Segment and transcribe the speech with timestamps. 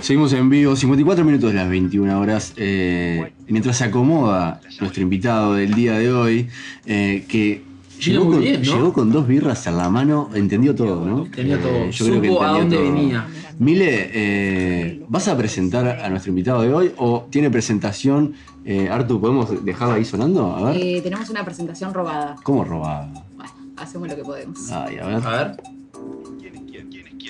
[0.00, 2.52] Seguimos en vivo, 54 minutos de las 21 horas.
[2.58, 6.48] eh, mientras se acomoda nuestro invitado del día de hoy,
[6.84, 7.62] eh, que
[8.00, 8.74] Llegó muy con, bien, ¿no?
[8.74, 11.24] llegó con dos birras en la mano, entendió todo, ¿no?
[11.26, 11.70] Entendió todo.
[11.70, 12.84] Eh, yo creo que a dónde todo.
[12.92, 13.26] venía.
[13.58, 18.34] Mile, eh, ¿vas a presentar a nuestro invitado de hoy o tiene presentación?
[18.64, 20.54] Eh, Artu, ¿podemos dejarla ahí sonando?
[20.56, 20.76] A ver.
[20.80, 22.36] Eh, tenemos una presentación robada.
[22.42, 23.10] ¿Cómo robada?
[23.36, 24.70] Bueno, hacemos lo que podemos.
[24.72, 25.26] Ay, a ver.
[25.26, 25.56] A ver.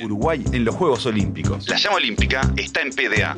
[0.02, 1.68] Uruguay en los Juegos Olímpicos.
[1.68, 3.36] La llama olímpica está en PDA.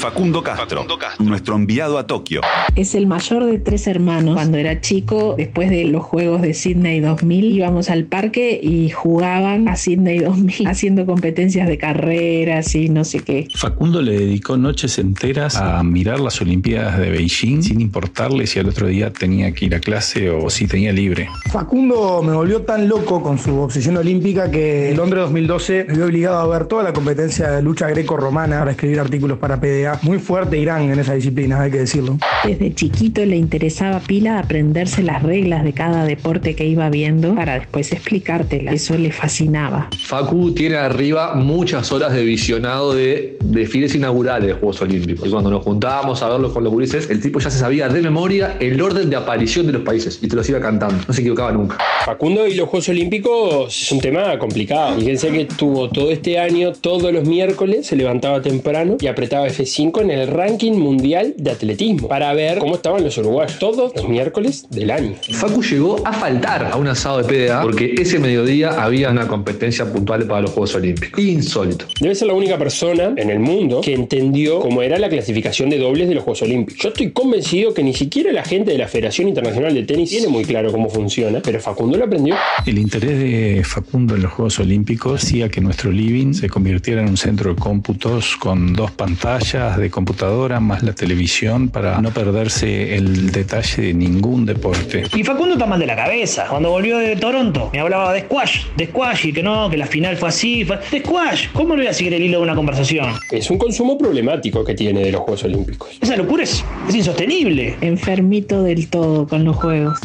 [0.00, 0.86] Facundo Castro,
[1.18, 2.40] nuestro enviado a Tokio.
[2.74, 4.34] Es el mayor de tres hermanos.
[4.34, 9.68] Cuando era chico, después de los Juegos de Sydney 2000, íbamos al parque y jugaban
[9.68, 13.48] a Sydney 2000, haciendo competencias de carreras y no sé qué.
[13.54, 18.70] Facundo le dedicó noches enteras a mirar las Olimpiadas de Beijing sin importarle si al
[18.70, 21.28] otro día tenía que ir a clase o si tenía libre.
[21.52, 26.00] Facundo me volvió tan loco con su obsesión olímpica que en Londres 2012 me vi
[26.00, 29.89] obligado a ver toda la competencia de lucha greco-romana para escribir artículos para PDA.
[30.02, 32.18] Muy fuerte Irán en esa disciplina, hay que decirlo.
[32.44, 37.58] Desde chiquito le interesaba pila aprenderse las reglas de cada deporte que iba viendo para
[37.58, 38.74] después explicártelas.
[38.74, 39.88] Eso le fascinaba.
[40.06, 45.28] Facu tiene arriba muchas horas de visionado de desfiles inaugurales de Juegos Olímpicos.
[45.28, 48.00] Y cuando nos juntábamos a verlos con los gurises, el tipo ya se sabía de
[48.02, 50.96] memoria el orden de aparición de los países y te los iba cantando.
[51.06, 51.78] No se equivocaba nunca.
[52.04, 54.96] Facundo y los Juegos Olímpicos es un tema complicado.
[54.96, 59.79] Fíjense que tuvo todo este año, todos los miércoles, se levantaba temprano y apretaba F5
[59.80, 63.58] en el ranking mundial de atletismo para ver cómo estaban los uruguayos.
[63.58, 65.14] Todos los miércoles del año.
[65.32, 69.90] Facu llegó a faltar a un asado de PDA porque ese mediodía había una competencia
[69.90, 71.24] puntual para los Juegos Olímpicos.
[71.24, 71.86] Insólito.
[71.98, 75.78] Debe ser la única persona en el mundo que entendió cómo era la clasificación de
[75.78, 76.82] dobles de los Juegos Olímpicos.
[76.82, 80.28] Yo estoy convencido que ni siquiera la gente de la Federación Internacional de Tenis tiene
[80.28, 82.34] muy claro cómo funciona, pero Facundo lo aprendió.
[82.66, 87.08] El interés de Facundo en los Juegos Olímpicos hacía que nuestro living se convirtiera en
[87.08, 92.96] un centro de cómputos con dos pantallas de computadora más la televisión para no perderse
[92.96, 95.04] el detalle de ningún deporte.
[95.14, 96.46] Y Facundo está mal de la cabeza.
[96.48, 99.86] Cuando volvió de Toronto, me hablaba de squash, de squash y que no, que la
[99.86, 100.64] final fue así.
[100.64, 103.14] fue- De squash, ¿cómo no voy a seguir el hilo de una conversación?
[103.30, 105.88] Es un consumo problemático que tiene de los Juegos Olímpicos.
[106.00, 107.76] Esa locura es, es insostenible.
[107.80, 109.98] Enfermito del todo con los juegos.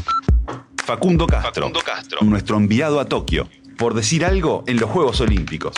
[0.85, 1.71] Facundo Castro,
[2.21, 3.47] nuestro enviado a Tokio.
[3.77, 5.73] Por decir algo en los Juegos Olímpicos.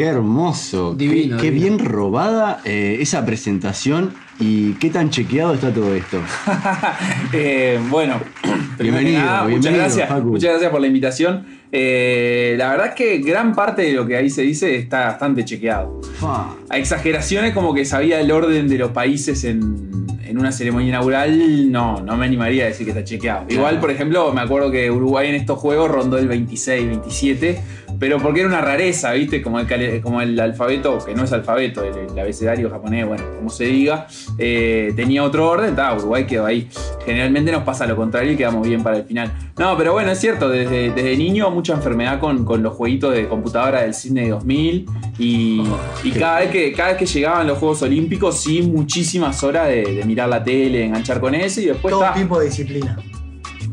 [0.00, 1.76] Qué hermoso, Divino, qué, qué divino.
[1.76, 6.22] bien robada eh, esa presentación y qué tan chequeado está todo esto.
[7.34, 8.18] Eh, bueno,
[8.78, 10.08] Bienvenido, muchas gracias.
[10.08, 10.28] Facu.
[10.28, 11.44] Muchas gracias por la invitación.
[11.70, 15.44] Eh, la verdad es que gran parte de lo que ahí se dice está bastante
[15.44, 16.00] chequeado.
[16.18, 16.54] Fa.
[16.70, 21.70] A exageraciones como que sabía el orden de los países en, en una ceremonia inaugural,
[21.70, 23.44] no, no me animaría a decir que está chequeado.
[23.50, 27.60] Igual, por ejemplo, me acuerdo que Uruguay en estos juegos rondó el 26, 27,
[28.00, 29.40] pero porque era una rareza, ¿viste?
[29.42, 33.22] Como el, cale- como el alfabeto, que no es alfabeto, el, el abecedario japonés, bueno,
[33.36, 34.06] como se diga,
[34.38, 36.68] eh, tenía otro orden, ta, Uruguay quedó ahí.
[37.04, 39.30] Generalmente nos pasa lo contrario y quedamos bien para el final.
[39.58, 43.28] No, pero bueno, es cierto, desde, desde niño mucha enfermedad con, con los jueguitos de
[43.28, 44.86] computadora del Sydney 2000
[45.18, 45.62] y,
[46.02, 49.82] y cada, vez que, cada vez que llegaban los Juegos Olímpicos, sí, muchísimas horas de,
[49.96, 51.92] de mirar la tele, enganchar con eso y después...
[51.92, 52.96] Todo ta, tipo de disciplina.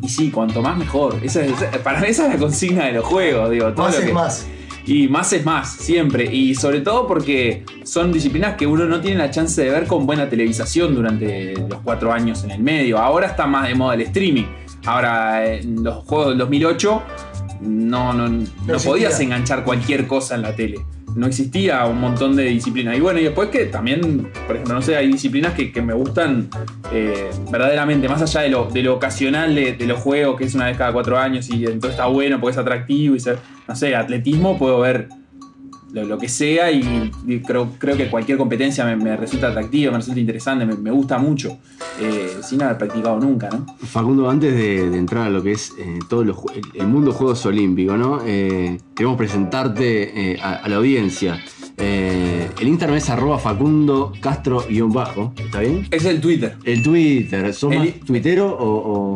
[0.08, 1.18] Y sí, cuanto más mejor.
[1.22, 1.54] Esa es-
[1.84, 3.74] para mí esa es la consigna de los juegos, digo.
[3.74, 4.48] todo Más lo es que- más.
[4.86, 6.34] Y más es más, siempre.
[6.34, 10.06] Y sobre todo porque son disciplinas que uno no tiene la chance de ver con
[10.06, 12.98] buena televisación durante los cuatro años en el medio.
[12.98, 14.46] Ahora está más de moda el streaming.
[14.86, 17.02] Ahora, en los juegos del 2008,
[17.60, 18.78] no, no, no existía.
[18.90, 20.78] podías enganchar cualquier cosa en la tele.
[21.18, 22.96] No existía un montón de disciplinas.
[22.96, 26.48] Y bueno, y después que también, por ejemplo, no sé, hay disciplinas que, me gustan
[26.92, 30.54] eh, verdaderamente, más allá de lo, de lo ocasional de, de los juegos, que es
[30.54, 33.76] una vez cada cuatro años y entonces está bueno porque es atractivo y ser, no
[33.76, 35.10] sé, atletismo puedo ver
[36.02, 39.92] lo, lo que sea y, y creo, creo que cualquier competencia me, me resulta atractiva,
[39.92, 41.58] me resulta interesante, me, me gusta mucho,
[42.02, 43.66] eh, sin haber practicado nunca, ¿no?
[43.86, 47.12] Facundo, antes de, de entrar a lo que es eh, todo lo el, el mundo
[47.12, 48.22] Juegos Olímpicos, ¿no?
[48.26, 51.40] Eh, queremos presentarte a, a la audiencia.
[51.80, 55.88] El Instagram es arroba Facundo Castro-bajo, ¿está bien?
[55.92, 56.56] Es el Twitter.
[56.64, 58.66] El Twitter, ¿sos El- más tuitero o,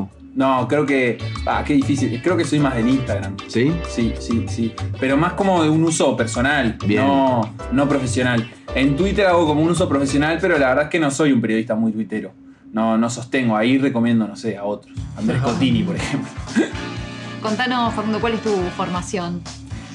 [0.02, 1.18] o- No, creo que.
[1.46, 2.22] Ah, qué difícil.
[2.22, 3.36] Creo que soy más del Instagram.
[3.48, 3.74] ¿Sí?
[3.90, 4.74] Sí, sí, sí.
[5.00, 7.06] Pero más como de un uso personal, Bien.
[7.06, 8.50] no, no profesional.
[8.74, 11.42] En Twitter hago como un uso profesional, pero la verdad es que no soy un
[11.42, 12.32] periodista muy tuitero.
[12.72, 13.58] No, no sostengo.
[13.58, 14.96] Ahí recomiendo, no sé, a otros.
[15.18, 16.30] Andrés Cotini, por ejemplo.
[17.42, 19.42] Contanos, Facundo, ¿cuál es tu formación?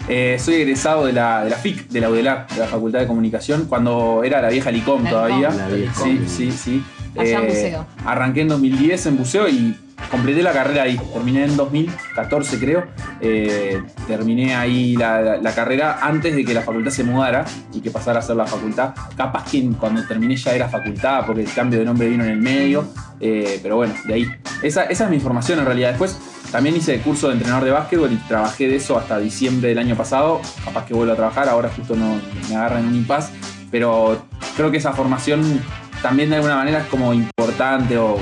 [0.09, 3.07] Eh, soy egresado de la, de la FIC, de la UDELAR, de la Facultad de
[3.07, 5.49] Comunicación, cuando era la vieja Licom La todavía.
[5.51, 5.59] Licom.
[5.59, 6.85] La vieja sí, sí, sí.
[7.17, 7.87] Allá en buceo.
[8.05, 9.75] Arranqué en 2010 en buceo y
[10.11, 10.99] completé la carrera ahí.
[11.13, 12.85] Terminé en 2014, creo.
[13.21, 18.21] Eh, terminé ahí la, carrera antes de que la facultad se mudara y que pasara
[18.21, 18.95] a ser la facultad.
[19.17, 22.41] Capaz que cuando terminé ya era facultad porque el cambio de nombre vino en el
[22.41, 22.87] medio.
[23.21, 24.27] Eh, pero bueno, de ahí.
[24.63, 25.91] Esa, esa es mi formación en realidad.
[25.91, 26.19] Después
[26.51, 29.79] también hice el curso de entrenador de básquetbol y trabajé de eso hasta diciembre del
[29.79, 30.41] año pasado.
[30.65, 33.33] Capaz que vuelvo a trabajar, ahora justo no me agarra en un impasse.
[33.71, 34.23] Pero
[34.57, 35.61] creo que esa formación
[36.03, 38.21] también de alguna manera es como importante o, o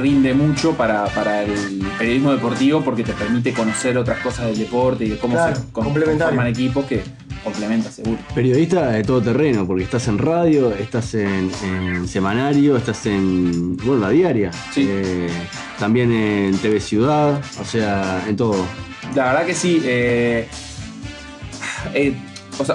[0.00, 5.04] rinde mucho para, para el periodismo deportivo porque te permite conocer otras cosas del deporte
[5.04, 5.62] y de cómo Claro, se
[6.18, 7.02] forman equipos que
[7.44, 8.18] complementa seguro.
[8.34, 13.76] Periodista de todo terreno, porque estás en radio, estás en, en semanario, estás en.
[13.78, 14.50] bueno, la diaria.
[14.72, 14.86] Sí.
[14.88, 15.28] Eh,
[15.78, 18.64] también en TV Ciudad, o sea, en todo.
[19.14, 19.82] La verdad que sí.
[19.84, 20.46] eh,
[21.94, 22.14] eh,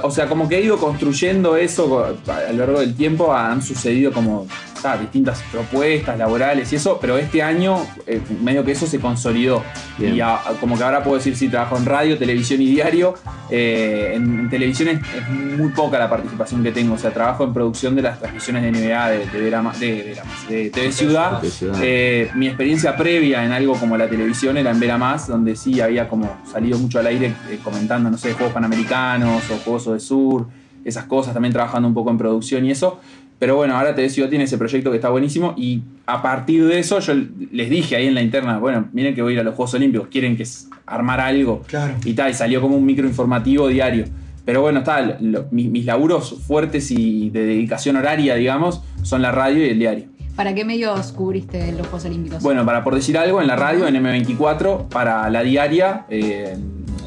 [0.04, 3.34] o, sea, como que he ido construyendo eso a lo largo del tiempo.
[3.34, 4.48] Han sucedido como
[4.84, 9.64] ah, distintas propuestas laborales y eso, pero este año eh, medio que eso se consolidó.
[9.98, 10.16] Bien.
[10.16, 13.16] Y a- como que ahora puedo decir si trabajo en radio, televisión y diario.
[13.50, 16.96] Eh, en, en televisión es, es muy poca la participación que tengo.
[16.96, 20.18] O sea, trabajo en producción de las transmisiones de NBA de, de, Verama- de,
[20.50, 21.42] de TV Ciudad.
[21.82, 25.80] Eh, mi experiencia previa en algo como la televisión era en Vera Más, donde sí
[25.82, 27.34] había como salido mucho al aire
[27.64, 30.48] comentando, no sé, juegos panamericanos o juegos de sur,
[30.86, 33.00] esas cosas, también trabajando un poco en producción y eso.
[33.40, 36.80] Pero bueno, ahora TV Ciudad tiene ese proyecto que está buenísimo y a partir de
[36.80, 37.14] eso yo
[37.52, 39.74] les dije ahí en la interna, bueno, miren que voy a ir a los Juegos
[39.76, 40.44] Olímpicos, quieren que
[40.88, 41.94] armar algo Claro.
[42.04, 44.06] y tal, y salió como un microinformativo diario.
[44.46, 49.32] Pero bueno, está, lo- mis, mis laburos fuertes y de dedicación horaria, digamos, son la
[49.32, 50.06] radio y el diario.
[50.36, 52.42] ¿Para qué medios cubriste los Juegos Olímpicos?
[52.44, 56.56] Bueno, para por decir algo, en la radio, en M24, para la diaria, eh,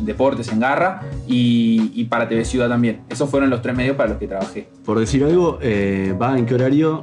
[0.00, 3.00] en Deportes, en Garra, y, y para TV Ciudad también.
[3.08, 4.68] Esos fueron los tres medios para los que trabajé.
[4.84, 7.02] Por decir algo, eh, ¿va en qué horario?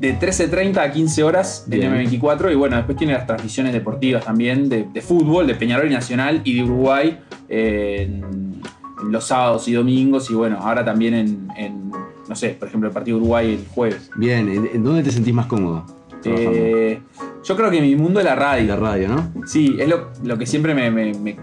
[0.00, 1.92] De 13.30 a 15 horas en Bien.
[1.92, 5.92] M24, y bueno, después tiene las transmisiones deportivas también, de, de fútbol, de Peñarol y
[5.94, 7.18] Nacional y de Uruguay,
[7.48, 8.62] eh, en,
[9.02, 11.90] en los sábados y domingos, y bueno, ahora también en, en,
[12.28, 14.10] no sé, por ejemplo, el partido Uruguay el jueves.
[14.16, 15.84] Bien, ¿en, dónde te sentís más cómodo?
[16.24, 17.00] Eh,
[17.44, 18.66] yo creo que mi mundo es la radio.
[18.68, 19.32] la radio, ¿no?
[19.46, 21.36] Sí, es lo, lo que siempre me, me- me-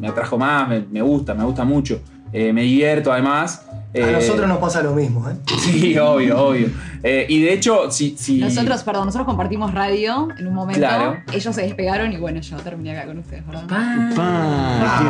[0.00, 2.00] me atrajo más, me, me gusta, me gusta mucho.
[2.32, 3.66] Eh, me divierto además.
[3.68, 5.34] A Eh, nosotros nos pasa lo mismo, ¿eh?
[5.62, 6.68] Sí, obvio, obvio.
[7.02, 10.78] Eh, y de hecho, si, si- Nosotros, perdón, nosotros compartimos radio en un momento.
[10.78, 11.16] Claro.
[11.32, 13.64] Ellos se despegaron y bueno, yo terminé acá con ustedes, ¿verdad?
[13.68, 15.06] Pa, qué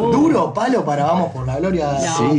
[0.00, 0.16] fuerte.
[0.16, 1.92] Duro palo para Vamos por la Gloria.
[1.92, 2.38] No, Sí.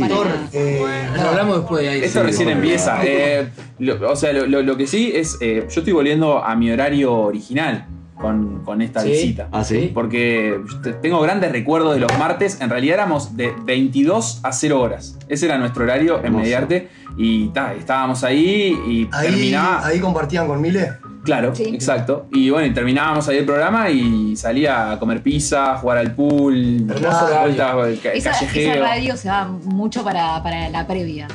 [1.14, 2.00] Lo hablamos después de ahí.
[2.04, 3.00] Esto Sí, recién empieza.
[3.04, 3.48] Eh,
[3.78, 6.70] lo- o sea, lo, lo- lo que sí es, eh, yo estoy volviendo a mi
[6.70, 7.86] horario original
[8.20, 9.10] con, con esta Sí.
[9.10, 9.48] visita.
[9.52, 9.90] Ah, sí.
[9.94, 12.60] Porque te- tengo grandes recuerdos de los martes.
[12.60, 15.16] En realidad éramos de 22 a 0 horas.
[15.28, 16.36] Ese era nuestro horario en.
[16.36, 16.88] Mediarte.
[17.16, 19.84] Y ta, estábamos ahí y Ahí, terminaba.
[19.86, 20.92] ahí compartían con Mile.
[21.24, 21.64] Claro, Sí.
[21.74, 22.26] exacto.
[22.32, 26.86] Y bueno, y terminábamos ahí el programa y salía a comer pizza, jugar al pool,
[26.88, 31.26] Hermoso vueltas, el ca- Esa, esa radio se va mucho para, para la previa.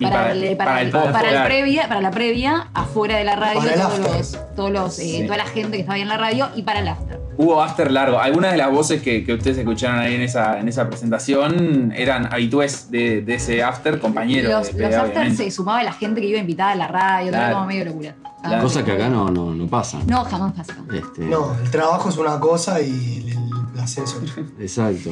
[0.00, 3.98] Para- el- para el para el previa, para la previa, afuera de la radio, todos
[3.98, 5.22] los, todos los, eh, Sí.
[5.24, 7.05] toda la gente que estaba ahí en la radio y para el after.
[7.38, 8.18] Hubo after largo.
[8.18, 12.32] Algunas de las voces que, que ustedes escucharon ahí en esa, en esa presentación eran
[12.32, 14.50] habitués de, de ese after, compañeros.
[14.52, 15.44] Los, de los PDA, after obviamente.
[15.44, 17.46] se sumaba la gente que iba invitada a la radio, todo Claro.
[17.46, 18.14] era como medio locura.
[18.42, 18.62] Claro.
[18.62, 19.98] Cosa que acá no, no, no pasa.
[20.06, 20.74] No, jamás pasa.
[20.92, 23.38] Este, No, el trabajo es una cosa y el, el
[23.74, 24.42] placer es otra.
[24.60, 25.10] Exacto.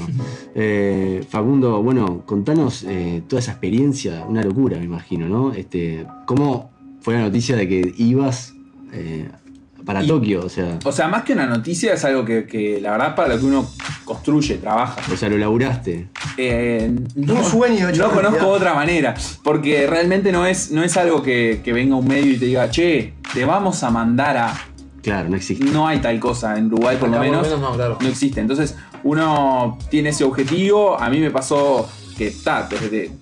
[0.55, 5.53] Eh, Facundo, bueno, contanos eh, toda esa experiencia, una locura, me imagino, ¿no?
[5.53, 6.71] Este, ¿Cómo
[7.01, 8.55] fue la noticia de que ibas
[8.93, 9.29] eh,
[9.85, 10.45] para Y- Tokio?
[10.45, 13.35] O sea, O sea, más que una noticia, es algo que, que la verdad para
[13.35, 13.69] lo que uno
[14.05, 14.97] construye, trabaja.
[15.13, 16.09] o sea, lo laburaste.
[16.37, 20.97] Eh, no, Un sueño hecho no conozco otra manera, porque realmente no es, no es
[20.97, 24.55] algo que, que venga un medio y te diga, che, te vamos a mandar a...
[25.03, 25.65] Claro, no existe.
[25.67, 27.61] No hay tal cosa en Uruguay, por lo Acá menos.
[27.61, 27.99] no, claro.
[28.01, 28.41] no existe.
[28.41, 30.99] Entonces, uno tiene ese objetivo.
[30.99, 31.87] A mí me pasó
[32.17, 32.67] que está,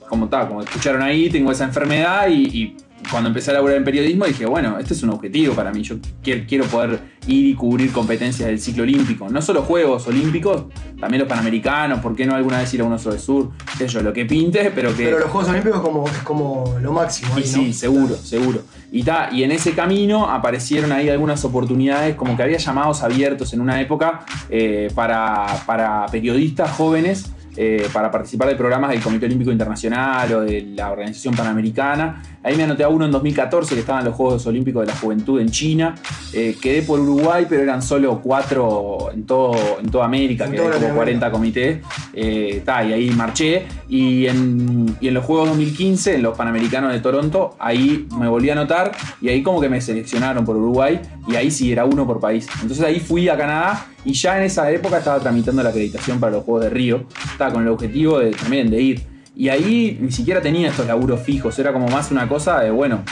[0.08, 2.76] como está, como escucharon ahí, tengo esa enfermedad y, y
[3.10, 5.82] cuando empecé a laburar en periodismo dije, bueno, este es un objetivo para mí.
[5.82, 9.28] Yo quiero, poder ir y cubrir competencias del ciclo olímpico.
[9.28, 10.64] No solo Juegos Olímpicos,
[10.98, 13.50] también los Panamericanos, ¿por qué no alguna vez ir a uno sobre sur?
[13.78, 15.04] Qué yo, lo que pinte, pero que...
[15.04, 17.32] Pero los Juegos Olímpicos es como, es como lo máximo.
[17.36, 17.72] Y ahí, sí, ¿no?
[17.72, 18.62] seguro, seguro.
[18.90, 23.52] Y, ta, y en ese camino aparecieron ahí algunas oportunidades, como que había llamados abiertos
[23.52, 29.26] en una época eh, para, para periodistas jóvenes eh, para participar de programas del Comité
[29.26, 32.22] Olímpico Internacional o de la Organización Panamericana.
[32.42, 35.40] Ahí me anoté a uno en 2014 que estaban los Juegos Olímpicos de la Juventud
[35.40, 35.94] en China.
[36.32, 40.56] Eh, quedé por Uruguay, pero eran solo cuatro en, todo, en toda América, En que
[40.56, 41.30] toda hay como Latinoamérica.
[41.30, 41.78] 40 comités.
[42.14, 43.66] Eh, ta, y ahí marché.
[43.88, 48.48] Y en, y en los Juegos 2015, en los Panamericanos de Toronto, ahí me volví
[48.50, 52.06] a anotar y ahí como que me seleccionaron por Uruguay y ahí sí era uno
[52.06, 52.48] por país.
[52.60, 56.32] Entonces ahí fui a Canadá y ya en esa época estaba tramitando la acreditación para
[56.32, 57.04] los Juegos de Río.
[57.50, 59.02] Con el objetivo de, también de ir.
[59.34, 63.02] Y ahí ni siquiera tenía estos laburos fijos, era como más una cosa de, bueno,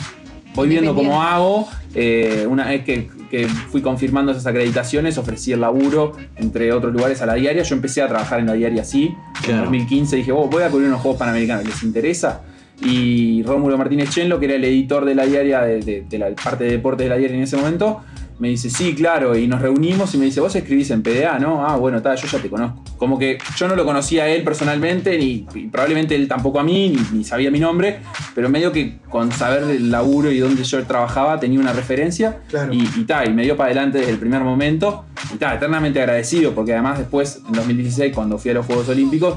[0.55, 1.67] voy viendo cómo hago.
[1.95, 7.23] Eh, una vez que, que fui confirmando esas acreditaciones, ofrecí el laburo, entre otros lugares,
[7.23, 7.63] a la diaria.
[7.63, 9.07] Yo empecé a trabajar en la diaria así.
[9.07, 9.61] En Claro.
[9.63, 12.43] 2015 dije, "Oh, voy a cubrir unos Juegos Panamericanos, ¿les interesa?
[12.83, 16.31] Y Rómulo Martínez Chenlo, que era el editor de la diaria, de, de- de la
[16.31, 18.01] parte de deportes de la diaria en ese momento,
[18.41, 21.65] me dice, sí, claro, y nos reunimos y me dice, vos escribís en PDA, ¿no?
[21.67, 22.83] Ah, bueno, tal, yo ya te conozco.
[22.97, 26.65] Como que yo no lo conocía a él personalmente, ni y probablemente él tampoco a
[26.65, 28.01] mí, ni, ni sabía mi nombre,
[28.35, 32.73] pero medio que con saber del laburo y dónde yo trabajaba tenía una referencia Claro.
[32.73, 35.05] y, y ta, y me dio para adelante desde el primer momento.
[35.35, 39.35] Y ta, eternamente agradecido, porque además después, en 2016, cuando fui a los Juegos Olímpicos,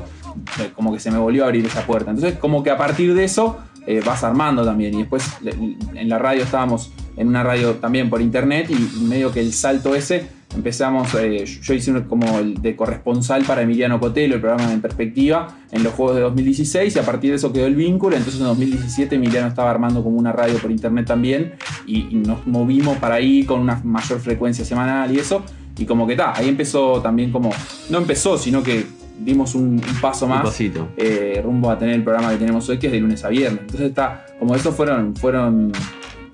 [0.59, 2.09] eh, como que se me volvió a abrir esa puerta.
[2.11, 4.93] Entonces, como que a partir de eso eh, vas armando también.
[4.93, 9.39] Y después en la radio estábamos en una radio también por internet y medio que
[9.39, 14.35] el salto ese empezamos, eh, yo hice uno como el de corresponsal para Emiliano Cotelo,
[14.35, 17.65] el programa En Perspectiva, en los Juegos de 2016 y a partir de eso quedó
[17.65, 18.15] el vínculo.
[18.15, 21.53] Entonces en 2017 Emiliano estaba armando como una radio por internet también
[21.85, 25.43] y, y nos movimos para ahí con una mayor frecuencia semanal y eso.
[25.77, 27.49] Y como que está, ahí empezó también como,
[27.89, 28.85] no empezó, sino que
[29.19, 32.87] dimos un, un paso más eh, rumbo a tener el programa que tenemos hoy, que
[32.87, 33.61] es de lunes a viernes.
[33.61, 35.71] Entonces está, como esos fueron, fueron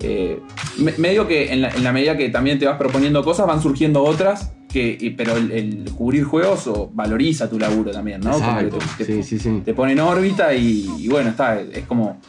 [0.00, 0.40] eh,
[0.78, 3.60] me- medio que en la, en la medida que también te vas proponiendo cosas, van
[3.62, 8.30] surgiendo otras, que, y- pero el, el cubrir juegos o valoriza tu laburo también, ¿no?
[8.32, 8.78] Exacto.
[8.98, 9.62] te, te- Sí, sí, sí.
[9.64, 12.20] te pone en órbita y, y bueno, está, es como,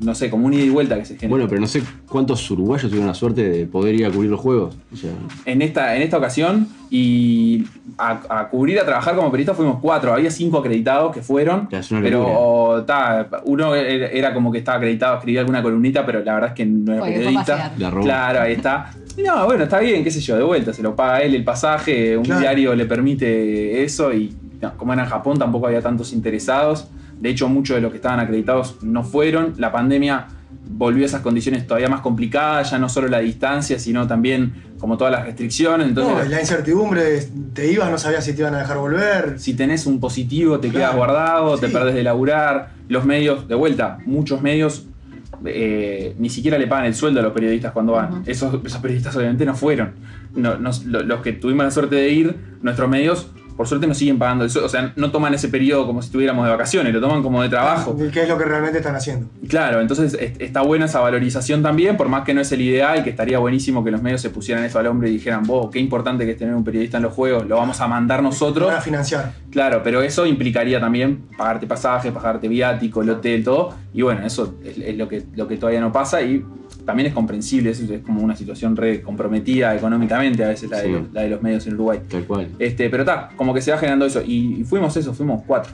[0.00, 1.30] no sé, como un ida y vuelta que se genera.
[1.30, 4.40] Bueno, pero no sé cuántos uruguayos tuvieron la suerte de poder ir a cubrir los
[4.40, 4.76] juegos.
[4.92, 5.10] O sea,
[5.44, 7.64] en esta, en esta ocasión y
[7.98, 10.12] a, a cubrir, a trabajar como periodista fuimos cuatro.
[10.12, 11.68] Había cinco acreditados que fueron,
[12.00, 16.54] pero ta, uno era como que estaba acreditado, escribía alguna columnita, pero la verdad es
[16.56, 17.40] que no era fue periodista.
[17.56, 17.72] pasear.
[17.78, 18.04] La robó.
[18.04, 18.90] Claro, ahí está.
[19.16, 21.44] Y no, bueno, está bien, qué sé yo, de vuelta, se lo paga él el
[21.44, 22.40] pasaje, un Claro.
[22.40, 24.32] diario le permite eso y
[24.62, 26.86] no, como era en Japón tampoco había tantos interesados.
[27.20, 29.54] De hecho, muchos de los que estaban acreditados no fueron.
[29.58, 30.26] La pandemia
[30.72, 34.96] volvió a esas condiciones todavía más complicadas, ya no solo la distancia, sino también como
[34.96, 35.88] todas las restricciones.
[35.88, 37.20] Entonces, No, la incertidumbre,
[37.52, 39.38] te ibas, no sabías si te iban a dejar volver.
[39.38, 42.70] si tenés un positivo, te quedas guardado, te perdés de laburar.
[42.88, 44.86] Los medios, de vuelta, muchos medios
[45.44, 48.22] eh, ni siquiera le pagan el sueldo a los periodistas cuando van.
[48.26, 49.92] Esos, esos periodistas obviamente no fueron.
[50.34, 54.18] No- nos- los que tuvimos la suerte de ir, nuestros medios, por suerte nos siguen
[54.18, 54.68] pagando el sueldo.
[54.68, 57.50] O sea, no toman ese periodo como si estuviéramos de vacaciones, lo toman como de
[57.50, 57.94] trabajo.
[58.10, 59.26] ¿Qué es lo que realmente están haciendo?
[59.50, 63.04] Claro, entonces est- está buena esa valorización también, por más que no es el ideal,
[63.04, 65.78] que estaría buenísimo que los medios se pusieran eso al hombre y dijeran, vos, qué
[65.78, 68.68] importante que es tener un periodista en los juegos, lo vamos a mandar nosotros.
[68.68, 69.34] Van a financiar.
[69.50, 73.74] Claro, pero eso implicaría también pagarte pasaje, pagarte viático, el hotel, todo.
[73.92, 76.42] Y bueno, eso es, es lo, que, lo que todavía no pasa y
[76.90, 80.84] también es comprensible, es, es como una situación re comprometida económicamente a veces la, de,
[80.84, 80.90] Sí.
[80.92, 82.00] los, la de los medios en Uruguay.
[82.08, 82.48] tal cual.
[82.58, 84.20] Este, pero está, como que se va generando eso.
[84.22, 85.72] Y, y fuimos eso, fuimos cuatro.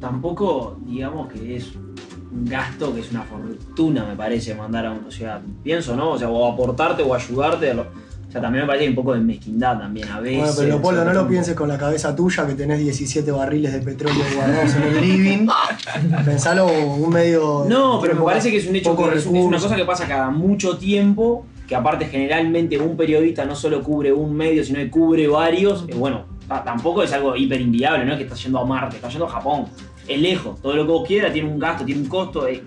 [0.00, 5.06] tampoco digamos que es un gasto que es una fortuna, me parece, mandar a uno.
[5.08, 6.10] O sea, pienso, ¿no?
[6.12, 7.70] O sea, o aportarte o ayudarte.
[7.70, 7.86] a lo-
[8.34, 10.38] sea, también me parece un poco de mezquindad también a veces.
[10.38, 13.80] Bueno, pero Leopoldo, no lo pienses con la cabeza tuya que tenés 17 barriles de
[13.80, 15.46] petróleo guardados en el living.
[16.24, 17.64] Pensalo un medio.
[17.68, 20.06] No, pero me parece que es un hecho que es, es una cosa que pasa
[20.06, 24.90] cada mucho tiempo, que aparte generalmente un periodista no solo cubre un medio, sino que
[24.90, 25.84] cubre varios.
[25.88, 28.96] Eh, bueno, ta- tampoco es algo hiper inviable, no es que estás yendo a Marte,
[28.96, 29.66] estás yendo a Japón.
[30.08, 32.46] Es lejos, todo lo que vos quieras tiene un gasto, tiene un costo.
[32.46, 32.62] eh,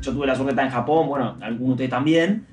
[0.00, 2.46] Yo tuve la suerte de estar en Japón, bueno, algunos de ustedes también.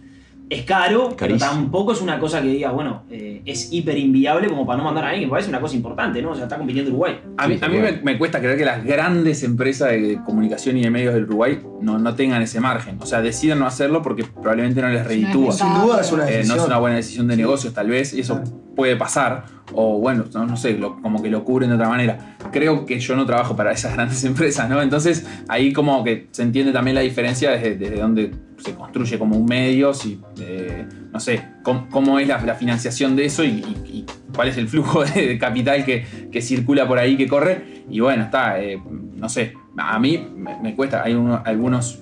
[0.50, 4.66] Es caro, pero tampoco es una cosa que digas, bueno, eh, es hiper inviable como
[4.66, 6.32] para no mandar a alguien, que me parece una cosa importante, ¿no?
[6.32, 7.20] O sea, está compitiendo Uruguay.
[7.38, 10.82] A mí, a mí me, me cuesta creer que las grandes empresas de comunicación y
[10.82, 12.98] de medios del Uruguay no, no tengan ese margen.
[13.00, 15.52] O sea, decidan no hacerlo porque probablemente no les reditúa.
[15.54, 16.58] Sin duda es una Eh, decisión.
[16.58, 17.42] no es una buena decisión de Sí.
[17.42, 18.52] negocios, tal vez, y eso Claro.
[18.80, 19.44] Puede pasar.
[19.74, 22.38] O bueno, no, no sé, como que lo cubren de otra manera.
[22.50, 24.82] Creo que yo no trabajo para esas grandes empresas, ¿no?
[24.82, 29.36] Entonces ahí como que se entiende también la diferencia desde, desde donde se construye como
[29.36, 34.48] un medio, si, eh, no sé, cómo, cómo es la, financiación de eso y, cuál
[34.48, 37.84] es el flujo de, capital que, que circula por ahí, que corre.
[37.90, 38.82] Y bueno, está, eh,
[39.16, 40.26] no sé, a mí
[40.62, 42.00] me, cuesta, hay uno- algunos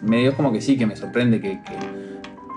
[0.00, 1.58] medios como que sí, que me sorprende que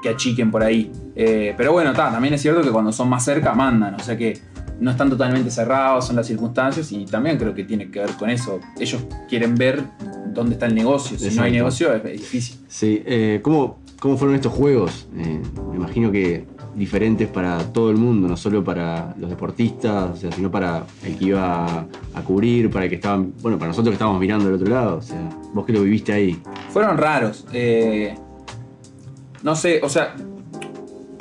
[0.04, 0.92] que achiquen por ahí.
[1.16, 4.16] Eh, pero bueno, ta, también es cierto que cuando son más cerca mandan, o sea
[4.16, 4.38] que
[4.80, 8.30] no están totalmente cerrados, son las circunstancias y también creo que tiene que ver con
[8.30, 8.60] eso.
[8.80, 9.82] Ellos quieren ver
[10.34, 11.18] dónde está el negocio.
[11.18, 12.58] Si no hay negocio es, es difícil.
[12.68, 15.08] Sí, eh, ¿cómo, ¿cómo fueron estos juegos?
[15.16, 16.46] Eh, me imagino que
[16.76, 21.16] diferentes para todo el mundo, no solo para los deportistas, o sea, sino para el
[21.18, 24.46] que iba a, a cubrir, para el que estaban, bueno, para nosotros que estábamos mirando
[24.46, 26.42] del otro lado, o sea, vos que lo viviste ahí.
[26.72, 27.46] Fueron raros.
[27.54, 28.16] eh,
[29.44, 30.16] no sé, o sea,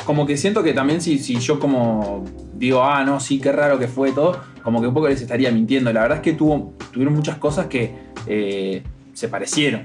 [0.07, 2.25] como que siento que también si, si yo como
[2.55, 5.51] digo, ah, no, sí, qué raro que fue todo, como que un poco les estaría
[5.51, 5.93] mintiendo.
[5.93, 7.95] La verdad es que tuvo, tuvieron muchas cosas que
[8.27, 9.85] eh, se parecieron.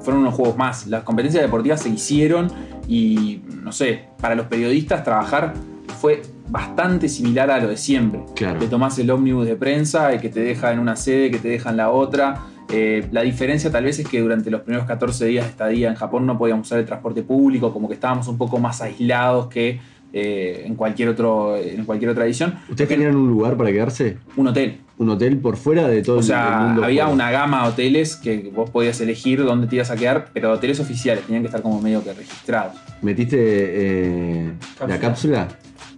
[0.00, 0.86] Fueron unos juegos más.
[0.86, 2.50] Las competencias deportivas se hicieron
[2.88, 5.54] y, no sé, para los periodistas trabajar
[6.00, 8.22] fue bastante similar a lo de siempre.
[8.34, 8.58] Claro.
[8.58, 11.48] Te tomás el ómnibus de prensa, el que te deja en una sede, que te
[11.48, 12.42] deja en la otra.
[12.70, 15.94] Eh, la diferencia tal vez es que durante los primeros 14 días de estadía en
[15.94, 19.80] Japón no podíamos usar el transporte público, como que estábamos un poco más aislados que
[20.12, 22.54] eh, en, cualquier otro, en cualquier otra edición.
[22.68, 24.18] ¿Ustedes tenían un lugar para quedarse?
[24.36, 24.80] Un hotel.
[24.98, 26.84] ¿Un hotel por fuera de todo O el- el sea, mundo?
[26.84, 30.50] había una gama de hoteles que vos podías elegir dónde te ibas a quedar, pero
[30.52, 32.74] hoteles oficiales, tenían que estar como medio que registrados.
[33.02, 34.52] ¿Metiste eh,
[34.86, 35.48] la cápsula?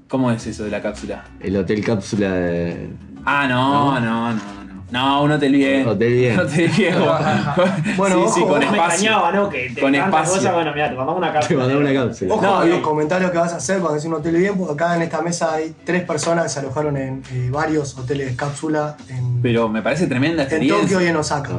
[0.09, 1.25] ¿Cómo es eso de la cápsula?
[1.41, 2.89] El hotel cápsula de...
[3.25, 4.60] Ah, no, no, no, no.
[4.91, 5.87] No, un hotel bien.
[5.87, 6.35] Hotel bien.
[6.35, 6.95] Un hotel bien.
[7.97, 8.93] Bueno, sí, sí, ojo, con me espacio.
[8.93, 9.49] extrañaba, ¿no?
[9.49, 10.35] Que te con espacio.
[10.35, 11.29] cosa, bueno, mira, te mandamos una.
[11.29, 12.35] Te cápsula.
[12.35, 14.97] Ojo No, los comentarios que vas a hacer cuando decís un hotel bien, porque acá
[14.97, 19.43] en esta mesa hay tres personas que se alojaron en eh, varios hoteles cápsula en,
[19.43, 20.83] Pero me parece tremenda en experiencia.
[20.83, 21.51] Tokio y en Osaka.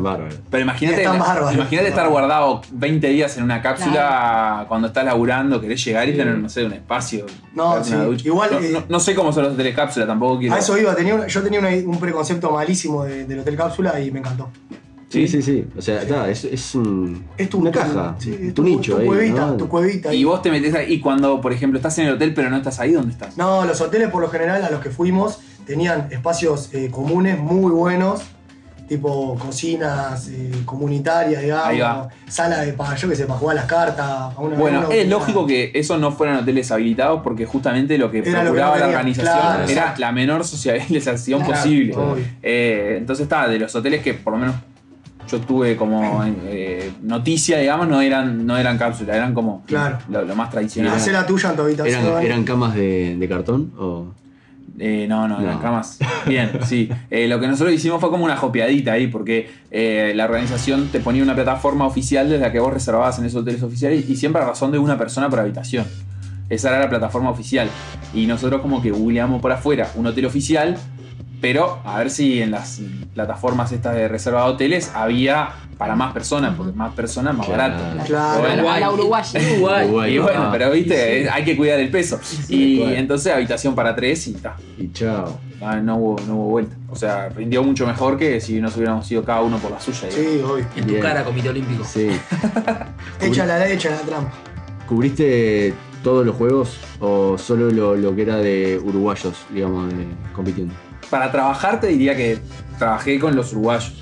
[0.49, 1.53] Pero imagínate, Están bárbaros.
[1.53, 6.37] imagínate estar guardado 20 días en una cápsula cuando estás laburando, querés llegar y tener,
[6.37, 7.25] no sé, un espacio.
[7.53, 7.93] No, sí,
[8.23, 10.55] igual, No, eh, no- no sé cómo son los hoteles cápsula, tampoco quiero.
[10.55, 13.99] A eso iba, tenía una- yo tenía una- un preconcepto malísimo de- del hotel cápsula
[13.99, 14.49] y me encantó.
[15.09, 15.65] Sí, sí, sí.
[15.77, 18.15] O sea, está, es, es un- Es tu, una tu- caja.
[18.17, 19.05] sí, tu, es tu, nicho tu ahí.
[19.07, 19.53] cuevita, ¿no?
[19.57, 20.13] tu cuevita.
[20.13, 22.55] Y vos te metés ahí, y cuando, por ejemplo, estás en el hotel pero no
[22.55, 23.37] estás ahí, ¿dónde estás?
[23.37, 27.71] No, los hoteles por lo general a los que fuimos tenían espacios eh, comunes muy
[27.71, 28.21] buenos,
[28.97, 32.09] tipo cocinas eh, comunitarias, digamos, va.
[32.27, 34.05] sala de para, yo que sé, para jugar a las cartas.
[34.05, 38.11] a una- Bueno, una- es lógico que eso no fueran hoteles habilitados porque justamente lo
[38.11, 40.01] que Era lo que procuraba no la organización Claro, era exacto.
[40.01, 41.95] la menor socialización Claro, posible.
[42.43, 44.55] Eh, entonces está, de los hoteles que por lo menos
[45.29, 49.99] yo tuve como eh, noticia, digamos, no eran, no eran cápsulas, eran como Claro.
[50.09, 50.93] lo, lo más tradicional.
[50.97, 52.05] Hacé la tuya en tu habitación.
[52.07, 53.71] ¿Eran, eran camas de, de cartón?
[53.79, 54.07] O...
[54.83, 55.61] Eh, no, no, No.
[55.61, 55.99] camas.
[56.25, 56.89] Bien, sí.
[57.11, 60.99] Eh, lo que nosotros hicimos fue como una jopeadita ahí, porque eh, la organización te
[60.99, 64.41] ponía una plataforma oficial desde la que vos reservabas en esos hoteles oficiales y siempre
[64.41, 65.85] a razón de una persona por habitación.
[66.49, 67.69] Esa era la plataforma oficial.
[68.15, 70.75] Y nosotros como que googleamos por afuera un hotel oficial,
[71.41, 72.79] pero a ver si en las
[73.13, 77.73] plataformas estas de reserva de hoteles había para más personas, porque más personas más Claro.
[77.73, 78.05] barato.
[78.05, 78.39] Claro.
[78.41, 79.39] Bueno, A la uruguaya.
[79.55, 80.49] Uruguay, y bueno, ah.
[80.51, 82.19] pero viste, eh, hay que cuidar el peso.
[82.49, 82.99] y tal cual.
[82.99, 84.55] entonces habitación para tres y ta.
[84.77, 85.39] Y chao.
[85.59, 86.75] Ah, no, hubo, no hubo vuelta.
[86.89, 90.07] O sea, rindió mucho mejor que si nos hubiéramos ido cada uno por la suya.
[90.07, 90.31] digamos.
[90.33, 90.65] Sí, obvio.
[90.75, 91.01] En tu Bien.
[91.01, 91.83] cara, Comité Olímpico.
[91.83, 92.09] Sí.
[93.19, 94.31] Echa la ley, echa la trampa.
[94.87, 95.73] ¿Cubriste
[96.03, 100.73] todos los juegos o solo lo, lo que era de uruguayos, digamos, de- compitiendo?
[101.11, 102.39] Para trabajar te diría que
[102.79, 103.93] trabajé con los uruguayos.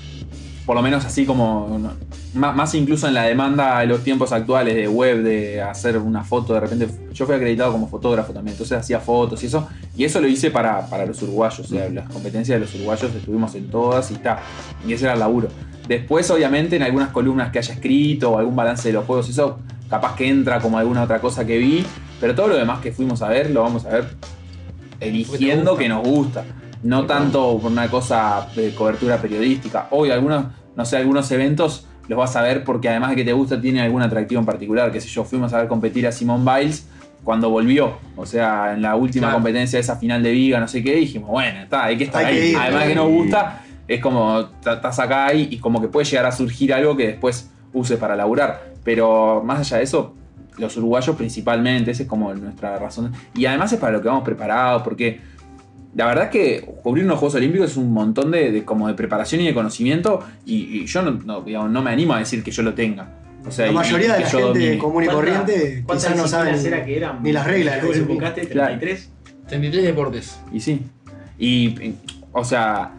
[0.64, 1.78] Por lo menos así como...
[1.78, 1.92] no,
[2.32, 6.54] más, incluso en la demanda de los tiempos actuales de web, de hacer una foto,
[6.54, 9.68] de repente yo fui acreditado como fotógrafo también, entonces hacía fotos y eso.
[9.96, 13.12] Y eso lo hice para, para los uruguayos, o sea, las competencias de los uruguayos
[13.12, 14.38] estuvimos en todas y está.
[14.86, 15.48] Y ese era el laburo.
[15.88, 19.58] Después, obviamente, en algunas columnas que haya escrito o algún balance de los juegos, eso
[19.88, 21.84] capaz que entra como alguna otra cosa que vi,
[22.20, 24.04] pero todo lo demás que fuimos a ver, lo vamos a ver
[25.00, 26.44] eligiendo que nos gusta.
[26.82, 29.88] No tanto por una cosa de cobertura periodística.
[29.90, 30.44] Hoy algunos,
[30.76, 33.82] no sé, algunos eventos los vas a ver porque además de que te gusta, tiene
[33.82, 34.90] algún atractivo en particular.
[34.90, 36.88] Qué sé yo, fuimos a ver competir a Simone Biles
[37.22, 37.98] cuando volvió.
[38.16, 39.36] O sea, en la última Claro.
[39.36, 42.24] competencia de esa final de Viga, no sé qué, dijimos, bueno, está, hay que estar
[42.24, 42.50] Hay que ahí.
[42.52, 46.06] ir, además que que nos gusta, es como, estás acá y, y como que puede
[46.06, 48.70] llegar a surgir algo que después uses para laburar.
[48.82, 50.14] Pero más allá de eso,
[50.56, 53.12] los uruguayos principalmente, esa es como nuestra razón.
[53.34, 55.20] Y además es para lo que vamos preparados, porque
[55.94, 58.94] la verdad es que cubrir unos Juegos Olímpicos es un montón de, de- como de
[58.94, 62.42] preparación y de conocimiento, y, y yo no, no, digamos, no me animo a decir
[62.42, 63.16] que yo lo tenga.
[63.46, 64.78] O sea, La mayoría de la gente domine.
[64.78, 67.22] común y ¿Cuánta- corriente ¿Cuántas quizás no saben disciplinas era que eran?
[67.22, 68.28] ni las reglas de ¿Vos la le disciplina.
[68.28, 68.52] buscaste?
[68.52, 68.78] Claro.
[68.78, 69.10] 33.
[69.48, 70.40] 33 deportes.
[70.52, 70.82] Y sí.
[71.38, 71.94] Y,
[72.32, 72.92] o sea,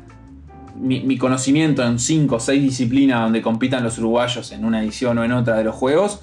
[0.75, 5.17] mi, mi conocimiento en cinco o seis disciplinas donde compitan los uruguayos en una edición
[5.19, 6.21] o en otra de los juegos,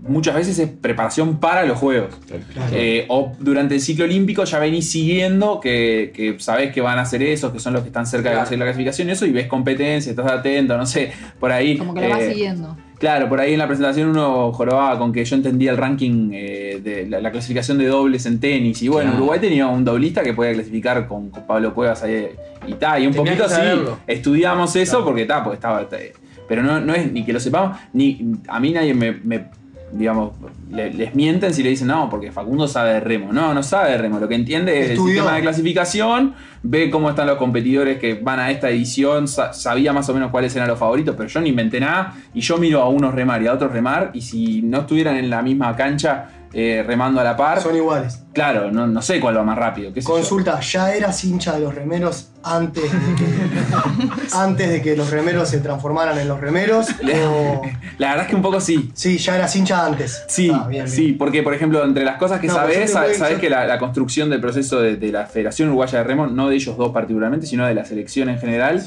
[0.00, 2.14] muchas veces es preparación para los juegos.
[2.26, 2.72] Claro.
[2.72, 7.02] Eh, o durante el ciclo olímpico ya venís siguiendo que, que sabés que van a
[7.02, 9.32] hacer eso, que son los que están cerca de hacer la clasificación y eso, y
[9.32, 11.76] ves competencia, estás atento, no sé, por ahí.
[11.76, 12.76] Como que lo vas eh, siguiendo.
[12.98, 16.80] Claro, por ahí en la presentación uno jorobaba con que yo entendía el ranking eh,
[16.82, 18.82] de la, la clasificación de dobles en tenis.
[18.82, 19.18] Y bueno, Claro.
[19.22, 22.30] Uruguay tenía un doblista que podía clasificar con, con Pablo Cuevas ahí
[22.66, 23.02] y tal.
[23.02, 23.62] Y un Tenías poquito así
[24.06, 25.88] estudiamos eso porque está, porque estaba.
[26.48, 29.44] Pero no, no es ni que lo sepamos, ni a mí nadie me, me,
[29.92, 30.32] digamos,
[30.70, 33.32] le- les mienten si le dicen no, porque Facundo sabe de remo.
[33.32, 34.18] No, no sabe de remo.
[34.18, 38.40] Lo que entiende es el sistema de clasificación, ve cómo están los competidores que van
[38.40, 41.46] a esta edición, sa- sabía más o menos cuáles eran los favoritos, pero yo no
[41.46, 44.80] inventé nada y yo miro a unos remar y a otros remar y si no
[44.80, 48.24] estuvieran en la misma cancha eh, remando a la par, Son iguales.
[48.32, 49.92] claro, no, no sé cuál va más rápido.
[49.92, 50.02] qué.
[50.02, 53.24] Consulta, ¿ya eras hincha de los remeros antes de que,
[54.36, 56.86] antes de que los remeros se transformaran en los remeros?
[57.26, 57.62] o-
[57.98, 58.90] La verdad es que un poco sí.
[58.94, 60.22] Sí, ya eras hincha antes.
[60.28, 60.88] Sí, Ah, bien, bien.
[60.88, 63.50] sí, porque por ejemplo, entre las cosas que No, pero sabes, voy- sabes yo- que
[63.50, 66.76] la, la construcción del proceso de, de la Federación Uruguaya de Remo, no de ellos
[66.76, 68.82] dos particularmente, sino de la selección en general,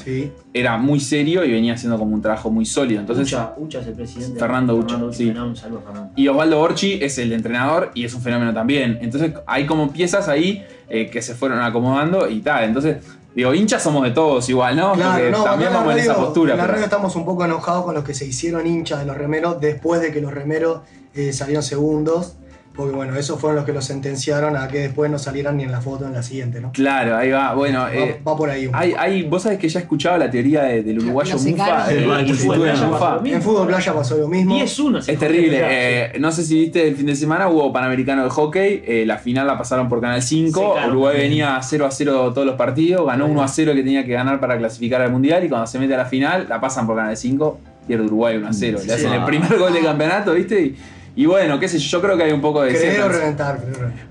[0.54, 3.00] era muy serio y venía haciendo como un trabajo muy sólido.
[3.00, 4.38] Entonces, Ucha, Ucha es el presidente.
[4.40, 5.28] Fernando Ucha, sí.
[5.30, 6.12] Un saludo a Fernando.
[6.16, 8.98] Y Osvaldo Borchi es el entrenador y es un fenómeno también.
[9.02, 12.64] Entonces hay como piezas ahí eh, que se fueron acomodando y tal.
[12.64, 12.96] Entonces,
[13.34, 14.92] digo, hinchas somos de todos igual, ¿no?
[14.92, 16.52] Claro, Porque no, también vamos en esa postura.
[16.52, 19.06] En la pero- radio estamos un poco enojados con los que se hicieron hinchas de
[19.06, 20.80] los remeros después de que los remeros
[21.14, 22.34] eh, salieron segundos.
[22.74, 25.72] Porque bueno, esos fueron los que los sentenciaron a que después no salieran ni en
[25.72, 26.72] la foto en la siguiente, ¿no?
[26.72, 27.52] Claro, ahí va.
[27.54, 28.66] Bueno, Va, eh, va por ahí.
[28.66, 31.36] un hay, hay, vos sabés que ya escuchaba la teoría de- del uruguayo.
[31.36, 33.20] Mufa.
[33.24, 34.54] En fútbol playa pasó lo mismo.
[34.56, 35.58] 10-1 Es terrible.
[35.62, 38.82] eh, no sé si viste el fin de semana, hubo Panamericano de hockey.
[38.86, 40.60] eh, la final la pasaron por Canal 5.
[40.60, 40.90] Sí, claro.
[40.92, 43.06] Uruguay venía 0 a 0 todos los partidos.
[43.06, 45.44] Ganó 1 a 0 que tenía que ganar para clasificar al mundial.
[45.44, 47.58] Y cuando se mete a la final, la pasan por Canal 5.
[47.86, 48.78] Pierde Uruguay 1 a 0.
[48.80, 49.16] Sí, Le hacen sí.
[49.16, 50.60] el primer gol de campeonato, ¿viste?
[50.62, 50.76] Y,
[51.14, 52.70] y bueno, qué sé yo, yo creo que hay un poco de.
[52.70, 53.60] Creer o reventar.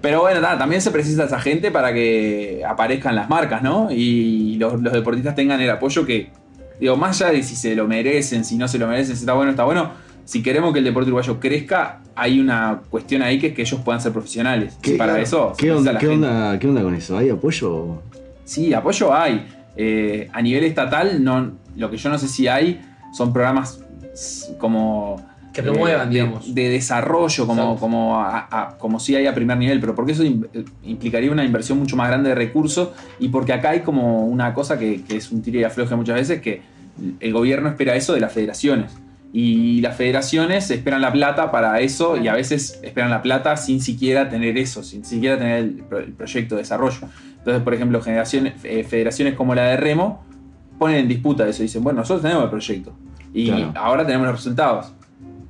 [0.01, 3.89] Pero bueno, nada, también se precisa esa gente para que aparezcan las marcas, ¿no?
[3.91, 6.29] Y los, los deportistas tengan el apoyo que,
[6.79, 9.33] digo, más allá de si se lo merecen, si no se lo merecen, si está
[9.33, 9.91] bueno, está bueno.
[10.25, 13.81] Si queremos que el deporte uruguayo crezca, hay una cuestión ahí que es que ellos
[13.83, 14.77] puedan ser profesionales.
[14.83, 17.17] Y para eso, ¿Qué, onda, qué, onda, ¿Qué onda con eso?
[17.17, 18.01] ¿Hay apoyo?
[18.45, 19.47] Sí, apoyo hay.
[19.75, 23.79] Eh, a nivel estatal, no, lo que yo no sé si hay son programas
[24.59, 25.30] como.
[25.53, 26.55] Que promuevan, de, digamos.
[26.55, 27.79] De desarrollo, como, Exacto.
[27.81, 30.47] como, a- a- como si hay a primer nivel, pero porque eso im-
[30.83, 34.79] implicaría una inversión mucho más grande de recursos y porque acá hay como una cosa
[34.79, 36.61] que, que es un tire y afloje muchas veces, que
[37.19, 38.91] el gobierno espera eso de las federaciones.
[39.33, 43.79] Y las federaciones esperan la plata para eso y a veces esperan la plata sin
[43.81, 47.07] siquiera tener eso, sin siquiera tener el, pro- el proyecto de desarrollo.
[47.37, 50.23] Entonces, por ejemplo, generaciones, eh, federaciones como la de Remo
[50.77, 51.63] ponen en disputa eso.
[51.63, 52.93] Dicen, bueno, nosotros tenemos el proyecto
[53.33, 53.71] y Claro.
[53.75, 54.93] ahora tenemos los resultados.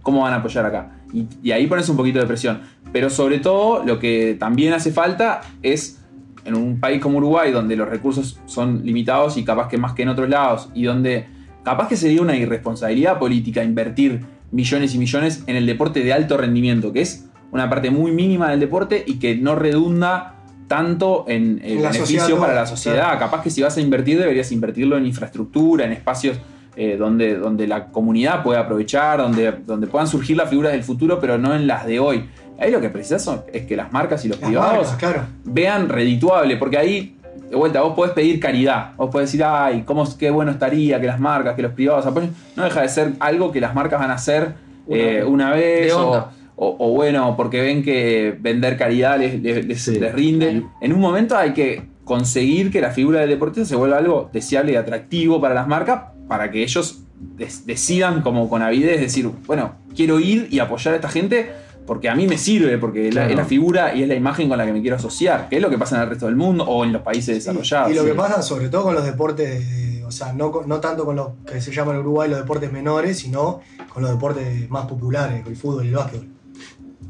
[0.01, 0.91] ¿Cómo van a apoyar acá?
[1.13, 2.61] Y, y ahí pones un poquito de presión.
[2.91, 6.01] Pero sobre todo, lo que también hace falta es
[6.45, 10.03] en un país como Uruguay, donde los recursos son limitados y capaz que más que
[10.03, 11.27] en otros lados, y donde
[11.63, 16.37] capaz que sería una irresponsabilidad política invertir millones y millones en el deporte de alto
[16.37, 20.35] rendimiento, que es una parte muy mínima del deporte y que no redunda
[20.67, 23.03] tanto en el la beneficio para la sociedad.
[23.03, 23.19] claro.
[23.19, 26.37] Capaz que si vas a invertir deberías invertirlo en infraestructura, en espacios
[26.75, 31.19] eh, donde, donde la comunidad pueda aprovechar, donde, donde puedan surgir las figuras del futuro,
[31.19, 32.25] pero no en las de hoy.
[32.59, 35.21] Ahí lo que precisas son- es que las marcas y los Las privados marcas, claro.
[35.43, 37.17] vean redituable, porque ahí,
[37.49, 41.07] de vuelta, vos podés pedir caridad, vos podés decir, ay, cómo, qué bueno estaría que
[41.07, 42.33] las marcas, que los privados apoyen.
[42.55, 44.53] No deja de ser algo que las marcas van a hacer
[44.87, 45.25] Una eh, vez.
[45.25, 46.31] una vez, De o, onda.
[46.55, 50.63] o- o bueno, porque ven que vender caridad les, les- les- les rinde.
[50.81, 54.73] En un momento hay que conseguir que la figura del deportista se vuelva algo deseable
[54.73, 56.01] y atractivo para las marcas,
[56.31, 57.01] para que ellos
[57.37, 61.51] des- decidan como con avidez decir, bueno, quiero ir y apoyar a esta gente
[61.85, 63.31] porque a mí me sirve, porque es la- Claro.
[63.31, 65.61] es la figura y es la imagen con la que me quiero asociar, que es
[65.61, 67.91] lo que pasa en el resto del mundo o en los países desarrollados.
[67.91, 71.03] Y lo que pasa sobre todo con los deportes, de- o sea, no, no tanto
[71.03, 73.59] con los que se llaman en Uruguay los deportes menores, sino
[73.93, 76.27] con los deportes más populares, el fútbol y el básquetbol.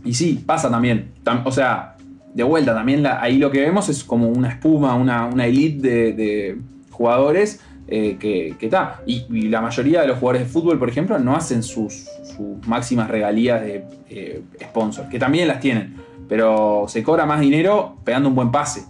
[0.04, 1.12] Y sí, pasa también.
[1.24, 1.96] Tam- o sea,
[2.34, 5.88] de vuelta, también la- ahí lo que vemos es como una espuma, una, una elite
[5.88, 6.58] de, de
[6.90, 9.02] jugadores eh, que está.
[9.06, 12.66] Y, y la mayoría de los jugadores de fútbol, por ejemplo, no hacen sus, sus
[12.68, 15.96] máximas regalías de eh, sponsor, que también las tienen.
[16.30, 18.84] Pero se cobra más dinero pegando un buen pase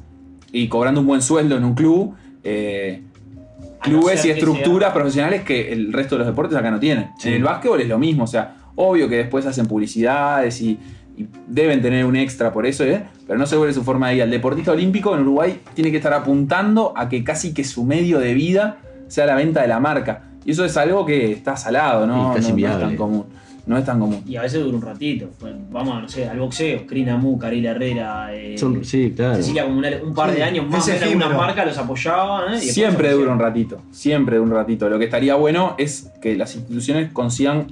[0.52, 2.16] y cobrando un buen sueldo en un club.
[2.44, 6.80] eh, no clubes y estructuras sea- profesionales que el resto de los deportes acá no
[6.80, 7.10] tienen.
[7.24, 10.78] En el básquetbol es lo mismo, o sea, obvio que después hacen publicidades y,
[11.18, 13.04] y deben tener un extra por eso, ¿eh?
[13.28, 14.24] pero no se vuelve su forma de vida.
[14.24, 18.20] El deportista olímpico en Uruguay tiene que estar apuntando a que casi que su medio
[18.20, 20.24] de vida sea la venta de la marca.
[20.46, 22.34] Y eso es algo que está salado, ¿no?
[22.34, 23.26] Casi no, no es tan común.
[23.64, 24.24] No es tan común.
[24.28, 25.30] Y a veces dura un ratito.
[25.40, 26.88] Bueno, Vamos, no sé, al boxeo.
[26.88, 28.34] Krina Mu, Karila Herrera.
[28.34, 29.36] Eh, Son- sí, claro.
[29.36, 32.56] Cecilia Comunal, un par Sí, de años más menos alguna marca los apoyaban.
[32.56, 32.60] ¿eh?
[32.60, 34.90] Siempre dura un ratito, siempre dura un ratito.
[34.90, 37.68] Lo que estaría bueno es que las instituciones consigan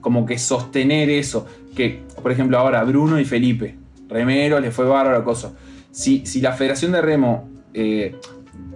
[0.00, 1.46] como que sostener eso.
[1.74, 3.76] Que, por ejemplo, ahora Bruno y Felipe,
[4.08, 5.52] Remero, le fue bárbaro, cosa.
[5.90, 8.16] Si, si la Federación de Remo, eh,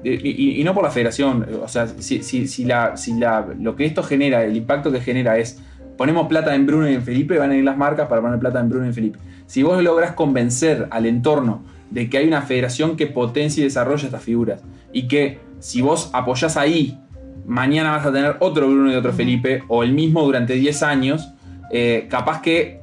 [0.05, 3.85] y, no por la Federación, o sea, si, si- si la, si la, lo que
[3.85, 5.61] esto genera, el impacto que genera es,
[5.97, 8.61] ponemos plata en Bruno y en Felipe, van a ir las marcas para poner plata
[8.61, 9.19] en Bruno y en Felipe.
[9.47, 14.05] Si vos lográs convencer al entorno de que hay una federación que potencie y desarrolla
[14.05, 16.99] estas figuras, y que si vos apoyás ahí,
[17.49, 21.33] mañana vas a tener otro Bruno y otro Felipe, o el mismo durante 10 años,
[21.73, 22.81] eh, capaz que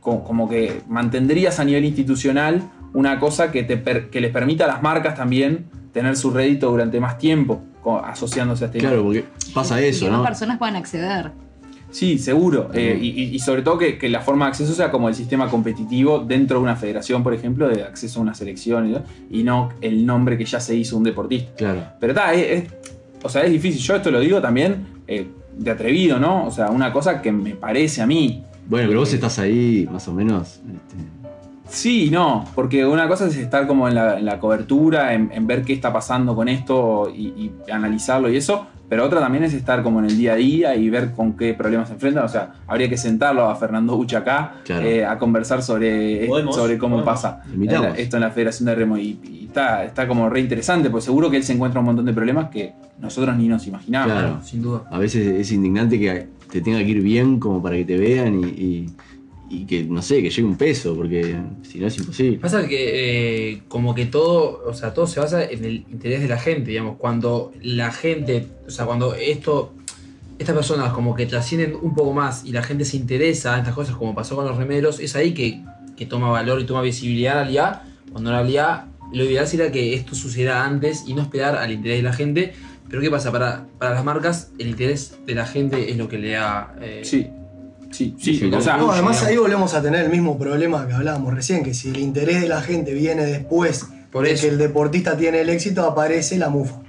[0.00, 2.62] co- como que mantendrías a nivel institucional
[2.94, 6.70] una cosa que, te per- que les permita a las marcas también tener su rédito
[6.70, 7.60] durante más tiempo
[8.04, 10.24] asociándose a este Claro, porque pasa Y eso, que más ¿no?
[10.24, 11.32] personas puedan acceder.
[11.90, 12.70] Sí, seguro.
[12.74, 15.14] Eh, y, y- y sobre todo que, que la forma de acceso sea como el
[15.14, 18.90] sistema competitivo dentro de una federación, por ejemplo, de acceso a una selección
[19.30, 21.52] y, y no el nombre que ya se hizo un deportista.
[21.56, 21.82] Claro.
[22.00, 22.72] Pero está, es, es-
[23.24, 23.80] o sea, es difícil.
[23.80, 26.46] Yo esto lo digo también eh, de atrevido, ¿no?
[26.46, 28.44] O sea, una cosa que me parece a mí.
[28.68, 30.60] Bueno, pero vos estás ahí, más o menos.
[30.60, 30.96] este,
[31.74, 35.30] Sí y no, porque una cosa es estar como en la, en la cobertura, en,
[35.32, 39.42] en ver qué está pasando con esto y, y analizarlo y eso, pero otra también
[39.44, 42.24] es estar como en el día a día y ver con qué problemas se enfrentan.
[42.24, 44.86] O sea, habría que sentarlo a Fernando Ucha acá Claro.
[44.86, 47.14] eh, a conversar sobre, Podemos, sobre cómo podemos.
[47.14, 47.90] pasa Invitamos.
[47.90, 48.96] la- esto en la Federación de Remo.
[48.98, 52.04] Y, y está, está como re interesante, porque seguro que él se encuentra un montón
[52.04, 54.16] de problemas que nosotros ni nos imaginábamos.
[54.22, 54.38] Claro.
[54.44, 54.82] Sin duda.
[54.90, 58.38] A veces es indignante que te tenga que ir bien como para que te vean
[58.40, 58.86] y, y-
[59.50, 62.38] y que, no sé, que llegue un peso, porque si no es imposible.
[62.38, 66.28] Pasa que eh, como que todo, o sea, todo se basa en el interés de
[66.28, 69.74] la gente, digamos, cuando la gente, o sea, cuando esto,
[70.38, 73.74] estas personas como que trascienden un poco más y la gente se interesa en estas
[73.74, 75.60] cosas como pasó con los remeros, es ahí que,
[75.96, 79.94] que toma valor y toma visibilidad la realidad, cuando en realidad lo ideal sería que
[79.94, 82.52] esto sucediera antes y no esperar al interés de la gente,
[82.88, 83.30] pero ¿qué pasa?
[83.30, 86.74] Para, para las marcas el interés de la gente es lo que le da...
[86.80, 87.26] eh, Sí,
[87.94, 88.36] sí, sí.
[88.38, 91.62] Sí, o sea, No, además ahí volvemos a tener el mismo problema que hablábamos recién,
[91.62, 95.40] que si el interés de la gente viene después Por de que el deportista tiene
[95.40, 96.80] el éxito, aparece la mufa.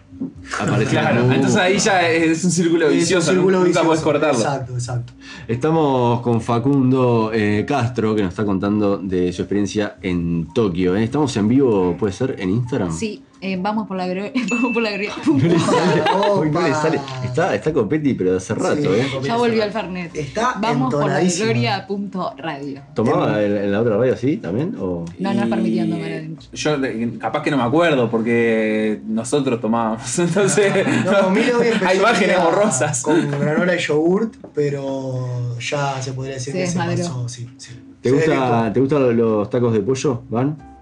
[0.62, 4.04] Aparece claro, la- entonces ahí ya es un círculo Es un vicioso, círculo nunca vicioso.
[4.04, 4.40] cortarlo.
[4.40, 5.14] Exacto, exacto.
[5.48, 10.96] Estamos con Facundo eh, Castro, que nos está contando de su experiencia en Tokio.
[10.96, 11.04] ¿eh?
[11.04, 12.92] Estamos en vivo, puede ser, en Instagram.
[12.98, 14.08] Sí, eh, vamos por la
[14.50, 16.04] vamos por la gro- No le sale,
[16.52, 17.00] no le.
[17.26, 18.88] Está, está Copetti, pero de hace rato, Sí.
[18.88, 19.08] ¿eh?
[19.24, 20.16] Ya volvió al Fernet.
[20.16, 21.46] Está Vamos por la entonadísimo.
[21.46, 22.82] gloria.radio.
[22.94, 24.76] ¿Tomaba en, en la otra radio así también?
[24.80, 25.06] O...
[25.20, 26.48] No, no permitido tomar adentro.
[26.54, 26.78] Yo
[27.20, 30.20] capaz que no me acuerdo porque nosotros tomábamos.
[30.26, 30.74] Entonces,
[31.06, 33.02] No, hoy empezó hay imágenes borrosas.
[33.02, 37.72] Con granola y yogurt, pero ya se podría decir que se pasó, sí, sí.
[38.02, 40.75] ¿Te, gusta, ¿Te gustan los tacos de pollo, Van?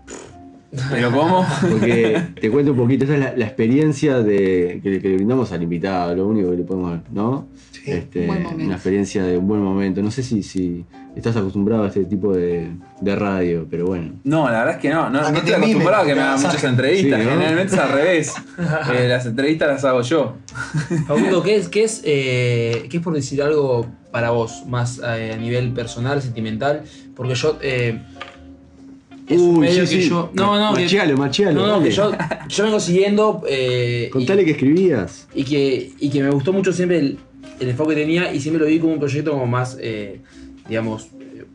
[0.89, 1.45] Pero ¿cómo?
[1.61, 5.51] Porque te cuento un poquito, esta es la, la experiencia de, que, que le brindamos
[5.51, 7.47] al invitado, lo único que le podemos, ¿no?
[7.71, 10.01] Sí, Este, una experiencia de un buen momento.
[10.01, 14.13] No sé si, si estás acostumbrado a este tipo de, de radio, pero bueno.
[14.23, 15.09] No, la verdad es que no.
[15.09, 17.19] No, no estoy acostumbrado a que me hagan muchas entrevistas.
[17.19, 17.31] Sí, ¿no?
[17.31, 18.33] Generalmente es al revés.
[18.93, 20.35] Eh, las entrevistas las hago yo.
[21.07, 25.31] Facundo, ¿qué es, qué, es, eh, ¿qué es por decir algo para vos, más eh,
[25.33, 26.83] a nivel personal, sentimental?
[27.15, 27.57] Porque yo...
[29.27, 30.09] es un medio sí, que sí.
[30.09, 30.29] yo...
[30.33, 31.53] No, no, que, Machialo, machialo.
[31.61, 31.85] no, no, dale.
[31.89, 32.11] que yo,
[32.49, 33.41] yo vengo siguiendo...
[33.47, 35.27] eh, y- Contale que escribías.
[35.33, 37.17] y que, y que me gustó mucho siempre el,
[37.59, 40.19] el enfoque que tenía y siempre lo vi como un proyecto como más, eh,
[40.67, 41.45] digamos, eh,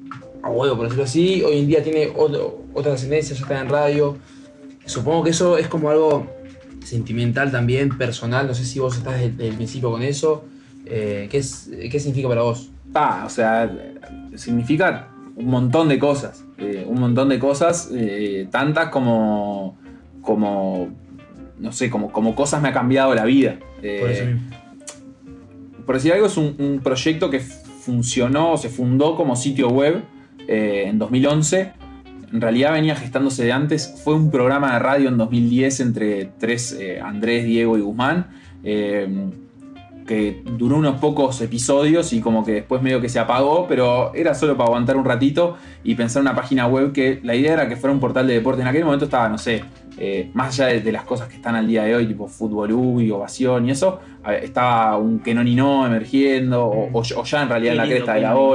[0.42, 1.42] a huevo, por decirlo así.
[1.42, 4.16] Hoy en día tiene otro, otra ascendencia, ya está en radio.
[4.86, 6.26] Supongo que eso es como algo
[6.84, 8.46] sentimental también, personal.
[8.46, 10.44] No sé si vos estás desde, desde el principio con eso.
[10.86, 12.70] Eh, ¿qué, es, ¿Qué significa para vos?
[12.92, 13.70] Pa, o sea,
[14.36, 16.44] significa un montón de cosas.
[16.58, 19.78] eh, un montón de cosas, eh, tantas como.
[20.20, 20.88] como.
[21.58, 23.58] no sé, como, como cosas me ha cambiado la vida.
[23.82, 25.84] Eh, Por mismo.
[25.86, 30.02] por decir algo, es un, un proyecto que funcionó, se fundó como sitio web
[30.46, 31.72] en 2011.
[32.32, 33.94] En realidad venía gestándose de antes.
[34.04, 38.28] Fue un programa de radio en 2010 entre tres, eh, Andrés, Diego y Guzmán,
[38.64, 39.08] eh,
[40.08, 44.34] que duró unos pocos episodios y como que después medio que se apagó, pero era
[44.34, 47.76] solo para aguantar un ratito y pensar una página web que la idea era que
[47.76, 48.62] fuera un portal de deporte.
[48.62, 49.62] En aquel momento estaba, no sé,
[49.98, 52.72] eh, más allá de, de las cosas que están al día de hoy, tipo fútbol
[52.72, 54.00] U y ovación y eso,
[54.42, 57.84] estaba un que no ni no emergiendo, o, o- o ya en realidad en la
[57.84, 58.46] lindo, cresta de la lindo.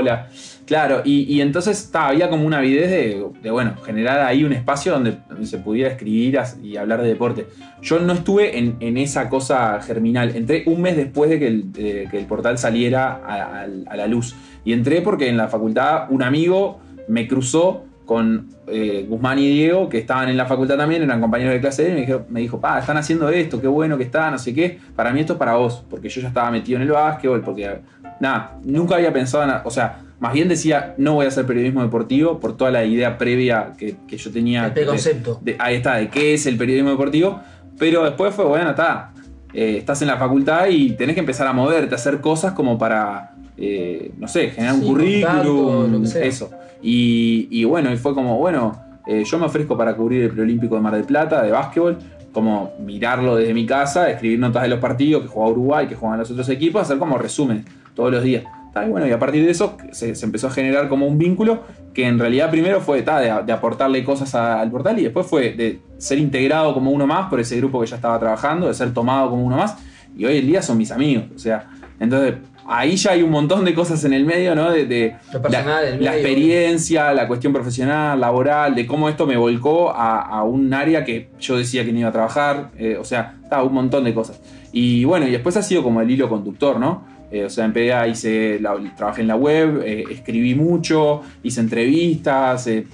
[0.74, 5.46] Claro, y, entonces había como una avidez de, bueno, generar ahí un espacio donde, donde
[5.46, 7.46] se pudiera escribir y hablar de deporte.
[7.84, 10.36] Yo no estuve en, en esa cosa germinal.
[10.36, 14.36] Entré un mes después de que el, portal saliera a, la luz.
[14.66, 19.90] Y entré porque en la facultad un amigo me cruzó con eh, Guzmán y Diego,
[19.90, 22.60] que estaban en la facultad también, eran compañeros de clase y me dijo, me dijo,
[22.60, 24.80] pa, están haciendo esto, qué bueno que está, no sé qué.
[24.96, 27.80] Para mí esto es para vos, porque yo ya estaba metido en el básquetbol, porque
[28.20, 29.52] nada, nunca había pensado en.
[29.64, 33.18] O sea, más bien decía, no voy a hacer periodismo deportivo por toda la idea
[33.18, 34.74] previa que, que yo tenía.
[34.74, 35.40] Preconcepto.
[35.42, 37.40] de- de- ahí está, de qué es el periodismo deportivo.
[37.78, 39.12] Pero después fue, bueno, está.
[39.54, 42.78] eh, estás en la facultad y tenés que empezar a moverte, a hacer cosas como
[42.78, 46.24] para, eh, no sé, generar un currículum, contacto, lo que sea.
[46.26, 46.50] eso.
[46.82, 50.76] Y, y bueno, y fue como, bueno, eh, yo me ofrezco para cubrir el preolímpico
[50.76, 51.98] de Mar del Plata, de básquetbol,
[52.32, 56.20] como mirarlo desde mi casa, escribir notas de los partidos que jugaba Uruguay, que jugaban
[56.20, 58.44] los otros equipos, hacer como resumen todos los días.
[58.74, 61.18] Ta, Y bueno, y a partir de eso se, se empezó a generar como un
[61.18, 61.62] vínculo
[61.94, 65.28] que en realidad primero fue ta, de, de aportarle cosas a- al portal y después
[65.28, 68.74] fue de ser integrado como uno más por ese grupo que ya estaba trabajando, de
[68.74, 69.76] ser tomado como uno más.
[70.18, 71.26] Y hoy en día son mis amigos.
[71.36, 71.68] O sea,
[72.00, 74.72] entonces ahí ya hay un montón de cosas en el medio, ¿no?
[74.72, 76.28] De, de Lo personal, la, el la medio.
[76.28, 81.30] experiencia, la cuestión profesional, laboral, de cómo esto me volcó a, a un área que
[81.40, 82.72] yo decía que no iba a trabajar.
[82.78, 84.42] eh, o sea, está un montón de cosas.
[84.72, 87.06] Y bueno, y después ha sido como el hilo conductor, ¿no?
[87.34, 91.62] Eh, o sea, en PDA hice, la- trabajé en la web, eh, escribí mucho, hice
[91.62, 92.86] entrevistas, eh,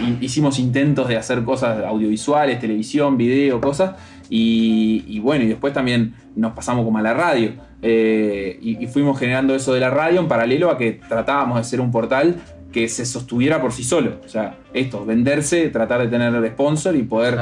[0.00, 3.92] hi- hicimos intentos de hacer cosas audiovisuales, televisión, video, cosas.
[4.30, 7.52] Y, y bueno, y después también nos pasamos como a la radio.
[7.82, 11.82] y, y fuimos generando eso de la radio en paralelo a que tratábamos de ser
[11.82, 12.36] un portal
[12.72, 14.20] que se sostuviera por sí solo.
[14.24, 17.38] O sea, esto, venderse, tratar de tener el sponsor y poder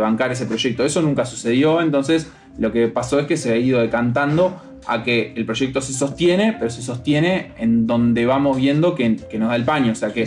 [0.00, 0.84] bancar ese proyecto.
[0.84, 2.28] Eso nunca sucedió, entonces
[2.58, 6.54] lo que pasó es que se ha ido decantando a que el proyecto se sostiene,
[6.58, 9.92] pero se sostiene en donde vamos viendo que, que nos da el paño.
[9.92, 10.24] O sea, que,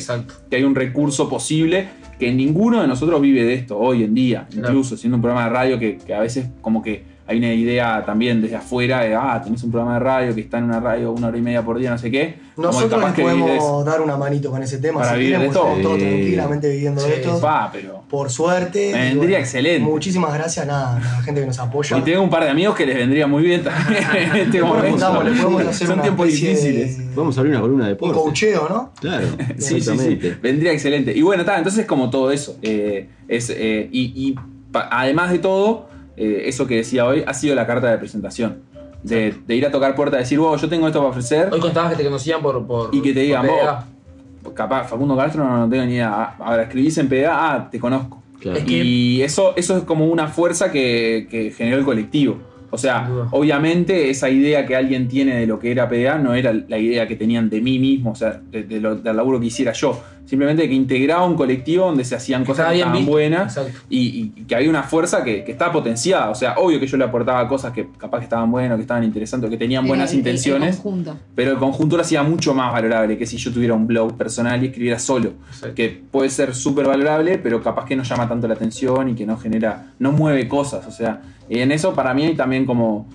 [0.49, 1.87] que hay un recurso posible
[2.19, 4.47] que ninguno de nosotros vive de esto hoy en día.
[4.49, 4.69] Claro.
[4.69, 8.03] Incluso siendo un programa de radio que, que a veces como que hay una idea
[8.05, 11.11] también desde afuera de, ah, tenés un programa de radio que está en una radio
[11.11, 12.35] una hora y media por día, no sé qué.
[12.55, 15.01] Nosotros les de podemos dar una manito con ese tema.
[15.01, 15.59] Para si vivir de esto.
[15.59, 17.39] estamos todos tranquilamente viviendo de esto.
[17.39, 18.91] Pa, pero- Por suerte.
[18.93, 19.81] Me vendría excelente.
[19.81, 21.97] Muchísimas gracias nada, a la gente que nos apoya.
[21.97, 25.13] Y tengo un par de amigos que les vendría muy bien también en este momento.
[25.13, 27.15] podemos Son tiempos de- difíciles.
[27.15, 28.15] Vamos a abrir una columna de Un deporte.
[28.19, 28.91] coacheo, ¿no?
[28.99, 29.75] Claro, Sí, sí, sí.
[29.77, 30.37] exactamente.
[30.41, 31.11] Vendría excelente.
[31.15, 32.57] Y bueno, está, entonces como todo eso.
[32.61, 34.35] eh, es, eh, y y
[34.71, 38.61] pa- además de todo, eh, eso que decía hoy ha sido la carta de presentación.
[39.03, 41.49] De, de ir a tocar puerta decir, wow, yo tengo esto para ofrecer.
[41.51, 42.65] Hoy contabas que te conocían por.
[42.65, 46.11] por Y que te digan, vos, capaz, Facundo Castro no, no tengo ni idea.
[46.13, 48.21] Ah, Ahora escribís en PDA, ah, te conozco.
[48.39, 48.59] Claro.
[48.67, 52.37] Y eso, eso es como una fuerza que, que generó el colectivo.
[52.69, 56.51] O sea, obviamente esa idea que alguien tiene de lo que era PDA no era
[56.53, 59.45] la idea que tenían de mí mismo, o sea, de- de lo- del laburo que
[59.45, 60.01] hiciera yo.
[60.25, 63.11] Simplemente que integraba un colectivo donde se hacían Que cosas que bien estaban visto.
[63.13, 66.29] buenas y, y que había una fuerza que, que estaba potenciada.
[66.29, 69.05] O sea, obvio que yo le aportaba cosas que capaz que estaban buenas, que estaban
[69.05, 70.75] interesantes, que tenían buenas el- el- el intenciones.
[70.75, 71.17] conjunto.
[71.33, 74.61] Pero el conjunto lo hacía mucho más valorable que si yo tuviera un blog personal
[74.61, 75.31] y escribiera solo.
[75.73, 79.25] Que puede ser súper valorable, pero capaz que no llama tanto la atención y que
[79.25, 80.85] no genera, no mueve cosas.
[80.87, 83.07] O sea, y en eso para mí también como,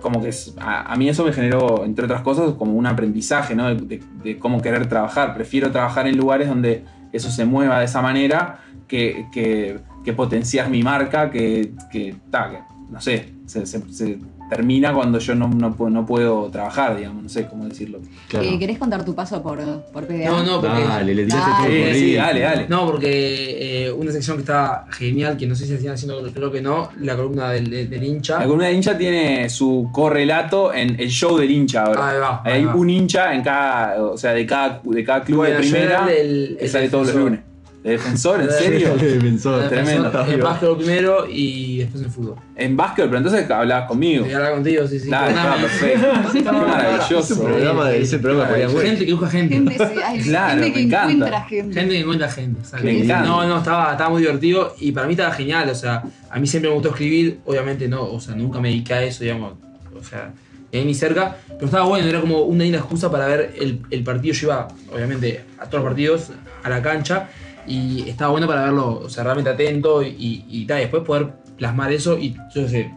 [0.00, 3.74] como que es, a, mí eso me generó, entre otras cosas, como un aprendizaje, ¿no?
[3.74, 4.00] De,
[4.38, 5.34] cómo querer trabajar.
[5.34, 10.68] Prefiero trabajar en lugares donde eso se mueva de esa manera que, que, que potenciar
[10.70, 14.18] mi marca, que, que, ta, no sé, se
[14.50, 18.00] termina cuando yo no, no, puedo, no puedo trabajar, digamos, no sé cómo decirlo.
[18.32, 19.58] Eh, ¿Querés contar tu paso por,
[19.92, 20.28] por PDA?
[20.28, 20.82] No, no, porque.
[20.84, 21.84] Dale, le tiraste Dale.
[21.84, 22.66] todo Sí, dale, dale.
[22.68, 26.50] No, porque eh, una sección que está genial, que no sé si siguen haciendo, creo
[26.52, 28.38] que no, la columna del, del- del hincha.
[28.40, 32.08] La columna de hincha tiene su correlato en el show del hincha ahora.
[32.10, 32.74] Ahí va, ahí Hay va.
[32.74, 36.56] un hincha en cada, o sea, de cada, de cada club Bueno, de primera el-
[36.58, 37.40] que el sale todos los lunes.
[37.82, 38.42] ¿De defensor?
[38.42, 38.94] ¿En serio?
[38.96, 39.68] defensor.
[39.68, 40.12] Tremendo.
[40.28, 42.34] En básquetbol primero y después en fútbol.
[42.54, 44.24] En básquet, pero entonces hablabas conmigo.
[44.24, 45.08] Voy a hablar contigo, sí, sí.
[45.08, 46.08] Claro, está perfecto.
[46.32, 47.18] Qué maravilloso.
[47.32, 49.54] Ese programa, de- ese programa podía Gente que busca gente.
[49.54, 51.12] Gente, sí, hay Claro, gente que encanta.
[51.12, 51.74] encuentra gente.
[51.80, 52.60] Gente que encuentra gente.
[52.82, 53.26] Me encanta.
[53.28, 55.70] No, no, estaba, estaba muy divertido y para mí estaba genial.
[55.70, 57.40] O sea, a mí siempre me gustó escribir.
[57.46, 59.54] Obviamente no, o sea, nunca me dediqué a eso, digamos.
[59.98, 60.32] O sea,
[60.70, 61.38] ahí ni cerca.
[61.48, 64.34] Pero estaba bueno, era como una linda excusa para ver el, el partido.
[64.34, 66.30] Yo iba, obviamente, a todos los partidos,
[66.62, 67.28] a la cancha.
[67.66, 70.78] Y estaba bueno para verlo, o sea, realmente atento y, y, y tal.
[70.80, 72.18] Después poder plasmar eso.
[72.18, 72.90] Y yo sé,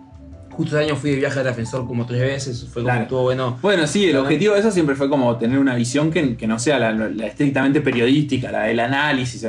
[0.50, 2.62] justo ese año fui de viaje al defensor como tres veces.
[2.72, 3.02] Fue como Claro.
[3.04, 3.60] estuvo bueno.
[3.62, 6.58] Bueno, sí, el objetivo de eso siempre fue como tener una visión que, que no
[6.60, 9.46] sea la, la estrictamente periodística, la del análisis.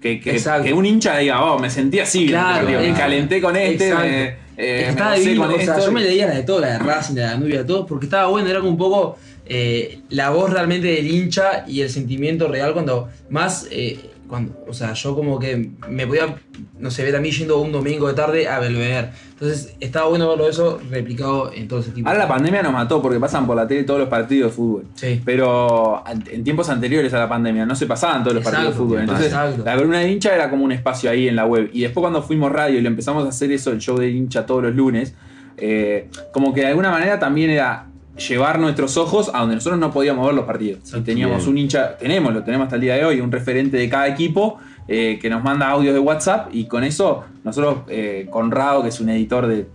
[0.00, 3.92] Que, que, que un hincha diga, oh, me sentí así, Claro, me calenté con este,
[3.92, 5.86] me, eh, me estaba divino, con o sea, esto.
[5.86, 8.48] yo me leía la de todo, la de Racing, la de todo, porque estaba bueno,
[8.48, 13.08] era como un poco eh, la voz realmente del hincha y el sentimiento real cuando
[13.30, 16.36] más, eh, cuando, o sea, yo como que me podía,
[16.78, 19.10] no sé, ver a mí yendo un domingo de tarde a Belvedere.
[19.32, 22.08] Entonces estaba bueno verlo eso replicado en todo ese tipo.
[22.08, 24.84] Ahora la pandemia nos mató porque pasan por la tele todos los partidos de fútbol.
[24.94, 25.20] Sí.
[25.24, 29.00] Pero en tiempos anteriores a la pandemia no se pasaban todos los partidos de fútbol.
[29.00, 29.64] Entonces exacto.
[29.64, 31.70] la columna de hincha era como un espacio ahí en la web.
[31.72, 34.44] Y después cuando fuimos radio y le empezamos a hacer eso, el show de hincha
[34.44, 35.14] todos los lunes,
[35.56, 37.87] eh, como que de alguna manera también era
[38.18, 40.92] llevar nuestros ojos a donde nosotros no podíamos ver los partidos.
[40.94, 41.50] Y teníamos Bien.
[41.50, 44.58] un hincha, tenemos, lo tenemos hasta el día de hoy, un referente de cada equipo
[44.86, 49.00] eh, que nos manda audios de WhatsApp y con eso nosotros, eh, Conrado, que es
[49.00, 49.66] un editor de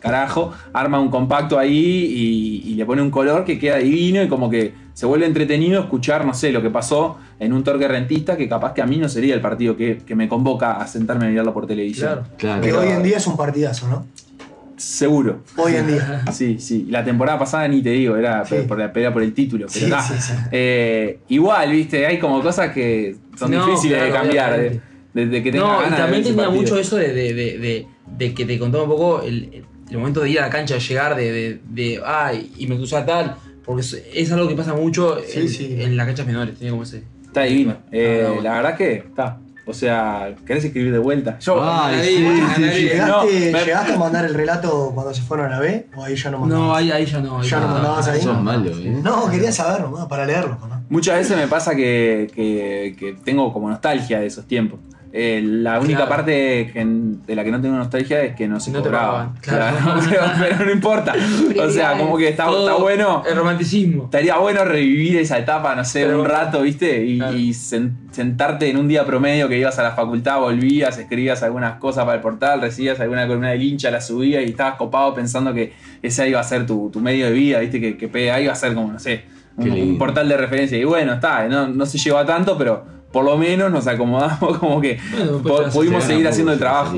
[0.00, 4.28] carajo, arma un compacto ahí y, y le pone un color que queda divino y
[4.28, 8.36] como que se vuelve entretenido escuchar, no sé, lo que pasó en un torque rentista
[8.36, 11.26] que capaz que a mí no sería el partido que, que me convoca a sentarme
[11.26, 12.22] a mirarlo por televisión.
[12.36, 12.60] Claro.
[12.60, 14.06] Que hoy en día es un partidazo, ¿no?
[14.76, 15.42] Seguro.
[15.56, 16.24] Hoy en día.
[16.32, 16.86] Sí, sí.
[16.90, 18.56] La temporada pasada ni te digo, era Sí.
[18.66, 19.66] por la pelea por el título.
[19.72, 20.02] Pero Sí, ta.
[20.02, 20.32] sí, sí.
[20.50, 24.50] Eh, igual, viste, hay como cosas que son No, difíciles de cambiar.
[24.52, 24.82] De, obviamente.
[25.14, 26.62] desde que No, y ganas de también tenía partido.
[26.62, 30.20] mucho eso de, de, de, de- de que te contaba un poco el, el momento
[30.20, 33.36] de ir a la cancha, de llegar, de, de, de ay, y me cruzaba tal,
[33.64, 35.76] porque es, es algo que pasa mucho Sí, en, sí.
[35.80, 37.04] en las canchas menores, tiene como ese.
[37.24, 37.76] Está divino.
[37.90, 38.42] Eh, Ah, bueno.
[38.42, 39.38] La verdad que está.
[39.64, 41.38] O sea, ¿querés escribir de vuelta?
[41.38, 42.96] Yo, Ay, nadie- sí, nadie- sí, sí.
[43.06, 45.86] no, ¿Llegaste, a mandar el relato cuando se fueron a la B?
[45.94, 46.66] ¿O ahí ya no mandabas?
[46.66, 47.38] No, ahí, ahí ya no.
[47.40, 48.20] ahí ¿Ya no mandabas ahí?
[48.20, 49.00] Sos malo, ¿eh?
[49.04, 50.58] No, quería saber nomás, para leerlo.
[50.68, 50.82] ¿no?
[50.88, 54.80] Muchas veces me pasa que, que- que tengo como nostalgia de esos tiempos.
[55.14, 56.10] Eh, la única Claro.
[56.10, 59.30] parte que- de la que no tengo nostalgia es que no se No claro.
[60.08, 61.12] pero, pero no importa.
[61.62, 63.22] O sea, como que está, bueno.
[63.28, 64.04] El romanticismo.
[64.04, 67.04] Estaría bueno revivir esa etapa, no sé, Pero- un rato, ¿viste?
[67.04, 67.36] Y, Claro.
[67.36, 71.78] y sen- sentarte en un día promedio que ibas a la facultad, volvías, escribías algunas
[71.78, 75.52] cosas para el portal, recibías alguna columna del hincha, la subías y estabas copado pensando
[75.52, 77.80] que ese iba a ser tu, tu medio de vida, ¿viste?
[77.80, 79.24] Que, que PDA iba a ser como, no sé,
[79.58, 80.78] un, portal de referencia.
[80.78, 84.80] Y bueno, está, no, no se lleva tanto, pero por lo menos nos acomodamos como
[84.80, 86.96] que Bueno, po- pues, pudimos Se seguir haciendo el trabajo.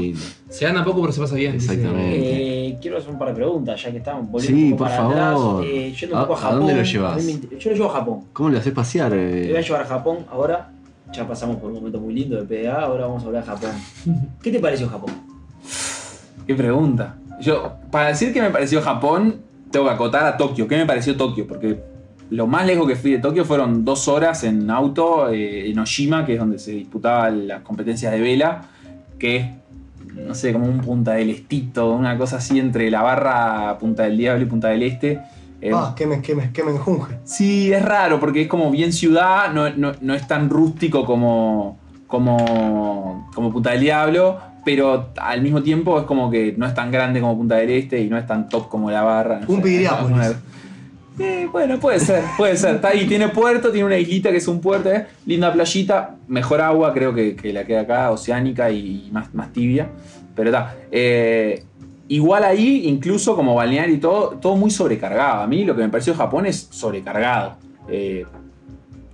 [0.49, 1.57] Se gana poco, pero se pasa bien.
[1.57, 2.69] Exactamente.
[2.69, 4.89] Eh, quiero hacer un par de preguntas, ya que estamos volviendo Sí, un poco por
[4.89, 5.61] para favor.
[5.62, 5.71] atrás.
[5.73, 6.59] Eh, yendo un ¿A- poco a a Japón.
[6.61, 7.27] dónde lo llevas?
[7.59, 8.21] Yo lo llevo a Japón.
[8.33, 9.11] ¿Cómo lo haces pasear?
[9.11, 9.62] Te voy a eh?
[9.62, 10.71] llevar a Japón ahora.
[11.12, 13.71] Ya pasamos por un momento muy lindo de PDA, ahora vamos a hablar de Japón.
[14.43, 15.12] ¿Qué te pareció Japón?
[16.47, 17.17] Qué pregunta.
[17.41, 19.37] Yo, para decir que me pareció Japón,
[19.71, 20.69] tengo que acotar a Tokio.
[20.69, 21.47] ¿Qué me pareció Tokio?
[21.47, 21.79] Porque
[22.31, 26.25] lo más lejos que fui de Tokio fueron dos horas en auto eh, en Oshima,
[26.25, 28.62] que es donde se disputaban las competencias de vela,
[29.18, 29.47] que es,
[30.14, 34.16] no sé, como un Punta del Estito, una cosa así entre la barra Punta del
[34.16, 35.20] Diablo y Punta del Este.
[35.61, 37.18] Eh, Ah, que me, que me, que me enjunje.
[37.25, 41.79] Sí, es raro porque es como bien ciudad, no, no- no es tan rústico como,
[42.07, 46.91] como, como Punta del Diablo, pero al mismo tiempo es como que no es tan
[46.91, 49.41] grande como Punta del Este y no es tan top como La Barra.
[49.41, 50.37] no Un sé.
[51.19, 52.77] Eh, bueno, puede ser, puede ser.
[52.77, 55.07] Está ahí, tiene puerto, tiene una islita que es un puerto, ¿eh?
[55.27, 59.53] linda playita, mejor agua creo que, que la que hay acá, oceánica y más, más
[59.53, 59.89] tibia.
[60.35, 60.75] Pero está.
[60.91, 61.62] eh,
[62.09, 65.43] igual ahí, incluso como balneario y todo, todo muy sobrecargado.
[65.43, 67.57] A mí lo que me pareció Japón es sobrecargado.
[67.89, 68.25] Eh,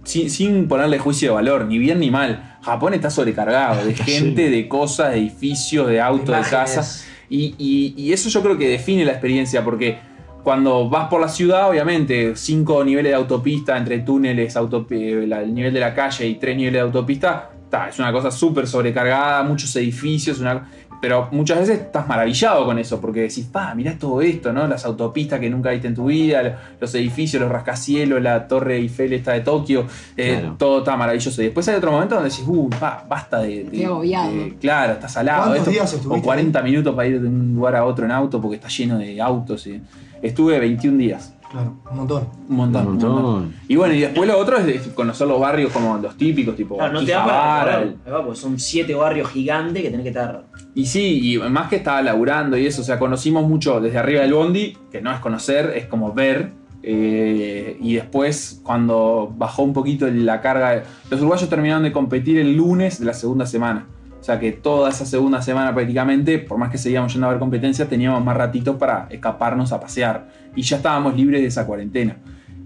[0.04, 2.56] sin, sin ponerle juicio de valor, ni bien ni mal.
[2.62, 6.50] Japón está sobrecargado de gente, de cosas, de edificios, de autos, de Imágenes.
[6.50, 7.06] casas.
[7.28, 9.98] Y, y- y eso yo creo que define la experiencia, porque
[10.42, 15.54] cuando vas por la ciudad, obviamente, cinco niveles de autopista entre túneles, autopi- la- el
[15.54, 19.42] nivel de la calle y tres niveles de autopista, ta, es una cosa súper sobrecargada,
[19.42, 20.68] muchos edificios, una-
[21.00, 24.66] pero muchas veces estás maravillado con eso, porque decís, pa, mirá todo esto, ¿no?
[24.66, 29.12] Las autopistas que nunca viste en tu vida, los edificios, los rascacielos, la torre Eiffel
[29.14, 29.86] esta de Tokio,
[30.16, 30.56] eh, Claro.
[30.58, 31.40] todo está maravilloso.
[31.40, 33.64] Y después hay otro momento donde decís, uh, pa, basta de...
[33.64, 33.86] de-
[34.28, 35.42] de- claro, está salado.
[35.44, 38.40] ¿Cuántos Esto, días estuviste 40 minutos para ir de un lugar a otro en auto
[38.40, 39.66] porque está lleno de autos.
[39.66, 39.80] y-
[40.22, 41.34] Estuve 21 días.
[41.50, 42.28] Claro, un montón.
[42.48, 42.86] Un montón.
[42.86, 43.54] Un un montón.
[43.66, 46.92] Y bueno, y después lo otro es conocer los barrios como los típicos, tipo Claro,
[46.92, 47.84] no te da para
[48.22, 50.44] porque son siete barrios gigantes que tenés que estar.
[50.76, 54.20] Y sí, y más que estaba laburando y eso, o sea, conocimos mucho desde arriba
[54.20, 56.52] del bondi, que no es conocer, es como ver.
[56.82, 62.56] eh, y después, cuando bajó un poquito la carga, los uruguayos terminaron de competir el
[62.56, 63.86] lunes de la segunda semana.
[64.20, 67.38] O sea que toda esa segunda semana prácticamente, por más que seguíamos yendo a ver
[67.38, 70.28] competencias, teníamos más ratitos para escaparnos a pasear.
[70.54, 72.16] Y ya estábamos libres de esa cuarentena.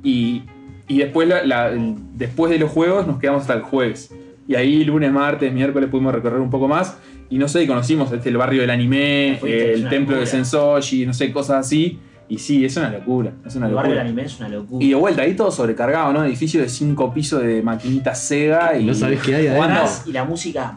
[0.02, 0.42] Y,
[0.88, 4.12] y después, la- la- el- después de los juegos nos quedamos hasta el jueves.
[4.48, 6.98] Y ahí lunes, martes, miércoles pudimos recorrer un poco más.
[7.30, 9.42] Y no sé, conocimos este, el barrio del anime, es
[9.74, 10.26] el templo de.
[10.26, 11.98] Sensoji, no sé, cosas así.
[12.28, 13.32] Y sí, es una locura.
[13.46, 14.08] Es una El barrio del locura.
[14.08, 14.84] anime es una locura.
[14.84, 16.24] Y de vuelta, ahí todo sobrecargado, ¿no?
[16.24, 18.84] Edificio de cinco pisos de maquinitas Sega y.
[18.86, 19.84] No sabés qué hay adentro.
[20.06, 20.76] y la música.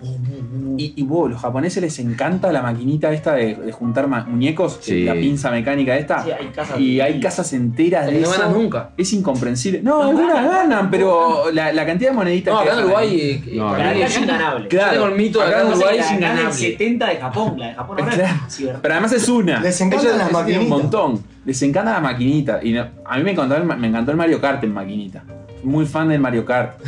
[0.79, 5.03] Y, y wow, los japoneses les encanta la maquinita esta de, de juntar muñecos, Sí.
[5.05, 6.23] la pinza mecánica esta.
[6.23, 8.39] Sí, hay casas y hay casas enteras de No eso.
[8.39, 8.91] ganas nunca.
[8.97, 9.81] Es incomprensible.
[9.81, 12.85] No, No algunas ganan, ganan, pero la, la cantidad de moneditas No, que acá en
[12.85, 13.21] ganan Uruguay.
[13.21, 14.67] ahí- eh, No, es acá es inganable.
[14.67, 14.87] Claro.
[14.87, 16.53] Yo tengo el mito de Acá en Uruguay es inganable.
[16.53, 18.79] 70 de Japón, la de Japón ahora Claro.
[18.81, 19.59] Pero además es una.
[19.61, 20.67] Les encantan las tienen Un maquinitas.
[20.69, 21.23] montón.
[21.47, 22.59] Les encanta la maquinita.
[22.61, 25.23] Y a mí me encantó, me encantó el Mario Kart en maquinita.
[25.63, 26.79] Muy fan del Mario Kart.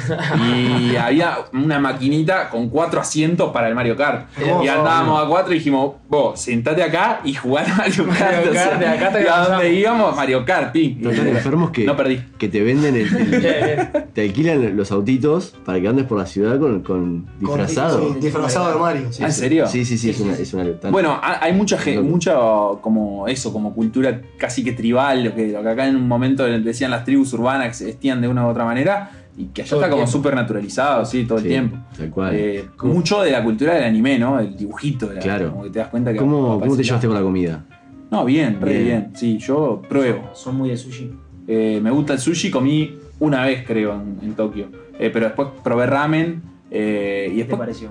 [0.59, 4.27] Y había una maquinita con cuatro asientos para el Mario Kart.
[4.51, 8.19] Oh, y andábamos a cuatro y dijimos, vos, sentate acá y jugar a Mario Kart.
[8.19, 10.95] Mario O sea, Kart, de acá te y a donde íbamos, Mario Kart, ping.
[10.99, 12.21] No enfermos que, No perdí.
[12.37, 13.13] que te venden el,
[13.45, 18.13] el- te alquilan los autitos para que andes por la ciudad con, con disfrazado.
[18.13, 19.07] sí, disfrazado de Mario.
[19.21, 19.67] Ah, ¿En serio?
[19.67, 22.35] Sí, sí, sí, es una, es una Bueno, ha- hay mucha gente, mucha
[22.81, 26.43] como eso, como cultura casi que tribal, lo que, lo que acá en un momento
[26.45, 29.69] decían las tribus urbanas que se vestían de una u otra manera, y que allá
[29.69, 31.77] Todo está como súper naturalizado, sí, todo el tiempo.
[31.97, 32.35] Tal cual.
[32.35, 34.39] Eh, mucho de la cultura del anime, ¿no?
[34.39, 35.51] El dibujito, de la- Claro.
[35.51, 36.17] como que te das cuenta que.
[36.19, 37.65] ¿Cómo, va ¿Cómo para te llevaste con la comida?
[38.11, 38.83] No, bien, re Bien.
[38.85, 39.11] bien.
[39.15, 40.31] Sí, yo pruebo.
[40.33, 41.11] Son muy de sushi.
[41.47, 44.67] Eh, me gusta el sushi, comí una vez, creo, en, en Tokio.
[44.99, 46.41] Eh, pero después probé ramen
[46.71, 47.89] eh, y ¿Qué te después pareció?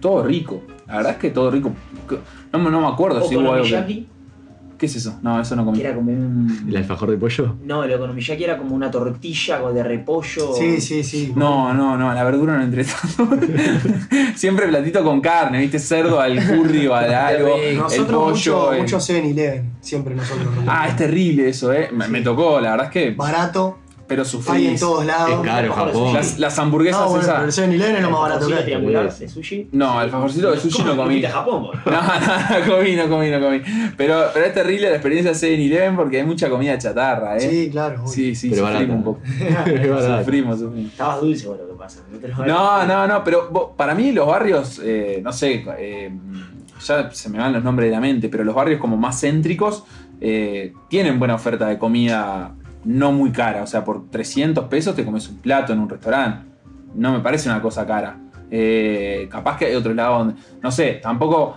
[0.00, 0.62] todo rico.
[0.86, 1.72] La verdad es que todo rico.
[2.52, 3.64] No, me- no me acuerdo si hubo algo.
[3.64, 4.06] que-
[4.78, 5.18] ¿Qué es eso?
[5.22, 5.78] No, eso no comí.
[5.78, 6.66] que era como un...
[6.68, 7.56] ¿El alfajor de pollo?
[7.64, 10.54] No, el okonomiyaki era como una tortilla con- de repollo.
[10.54, 11.32] Sí, sí, sí.
[11.34, 13.28] No, no, no, la verdura no entré tanto.
[14.36, 15.78] Siempre platito con carne, ¿viste?
[15.80, 17.56] Cerdo al curry o al algo.
[17.56, 18.30] El Nosotros pollo.
[18.30, 19.70] mucho, el- mucho 7-Eleven.
[19.80, 20.48] Siempre nosotros.
[20.66, 21.88] Ah, es terrible eso, ¿eh?
[21.92, 23.10] Me, me tocó, la verdad es que.
[23.10, 23.78] Barato.
[24.08, 24.66] Pero Hay sufrí.
[24.68, 25.30] en todos lados.
[25.30, 26.14] Es caro, Japón.
[26.14, 27.34] Las, las hamburguesas No, bueno, esas.
[27.34, 29.28] pero el 7-Eleven es lo más barato que hay.
[29.28, 29.68] sushi.
[29.72, 31.22] No, el favorcito de sushi no comí.
[31.24, 31.68] a Japón.
[31.84, 33.60] No, no, no comí, no comí, no comí.
[33.98, 37.40] Pero, pero es terrible la experiencia de 7-Eleven porque hay mucha comida chatarra, ¿eh?
[37.40, 38.00] Sí, claro.
[38.00, 38.08] obvio.
[38.08, 38.94] sí, sí Pero sufrimos barata.
[38.94, 39.20] un poco.
[40.24, 40.90] Sufrimos, sufrimos.
[40.92, 42.00] Estabas dulce, bueno, lo que pasa.
[42.38, 46.10] No, No, no, no, pero vos- para mí los barrios, eh, no sé, eh,
[46.82, 49.84] ya se me van los nombres de la mente, pero los barrios como más céntricos
[50.20, 52.54] eh, tienen buena oferta de comida
[52.84, 53.62] no muy cara.
[53.62, 56.46] O sea, por 300 pesos te comes un plato en un restaurante.
[56.94, 58.16] No me parece una cosa cara.
[58.50, 61.56] Eh, capaz que hay otro lado donde, no sé, tampoco,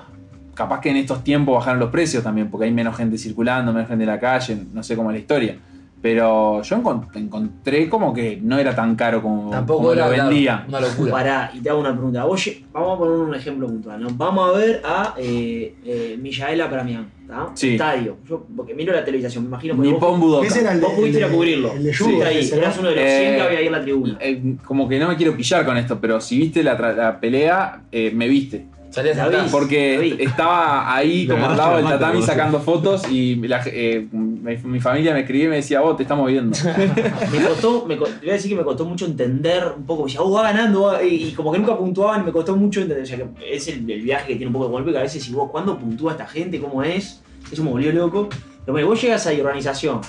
[0.53, 3.87] capaz que en estos tiempos bajaron los precios también, porque hay menos gente circulando, menos
[3.87, 5.57] gente en la calle, no sé cómo es la historia.
[6.01, 10.13] Pero yo encon- encontré como que no era tan caro como, Tampoco como era lo
[10.13, 10.65] claro, vendían.
[10.67, 11.11] una locura.
[11.11, 12.25] Pará, y te hago una pregunta.
[12.25, 14.09] Lle- vamos a poner un ejemplo puntual, ¿no?
[14.15, 17.49] Vamos a ver a eh, eh, Millaela Pramián, ¿está?
[17.53, 17.71] Sí.
[17.73, 18.17] Estadio.
[18.27, 20.47] Yo, porque miro la televisión, me imagino que Nippon vos, Budokan.
[20.47, 21.71] Ese era el vos pudiste ir a cubrirlo.
[21.73, 23.81] El de Sí, ahí, eras uno de los 100 Eh, que había ahí en la
[23.81, 24.17] tribuna.
[24.19, 27.19] Eh, como que no me quiero pillar con esto, pero si viste la, tra- la
[27.19, 28.65] pelea, eh, me viste.
[28.91, 29.45] Salías La atrás.
[29.45, 29.49] vi.
[29.51, 30.23] Porque vi.
[30.23, 32.25] estaba ahí como al lado del tatami vos.
[32.25, 36.03] sacando fotos y la- eh, mi, mi familia me escribía y me decía, vos te
[36.03, 36.57] estamos viendo.
[37.31, 40.07] Me costó, me, te voy a decir que me costó mucho entender un poco, me
[40.07, 43.03] decía, oh, va ganando, va", y, y como que nunca puntuaban, me costó mucho entender,
[43.03, 43.25] o sea, que
[43.55, 45.49] es el, el viaje que tiene un poco de golpe, que a veces si vos,
[45.51, 46.59] ¿cuándo puntúa esta gente?
[46.59, 47.21] ¿Cómo es?
[47.51, 48.27] Eso me volvió loco.
[48.65, 50.01] Pero bueno, vos llegas ahí, organización,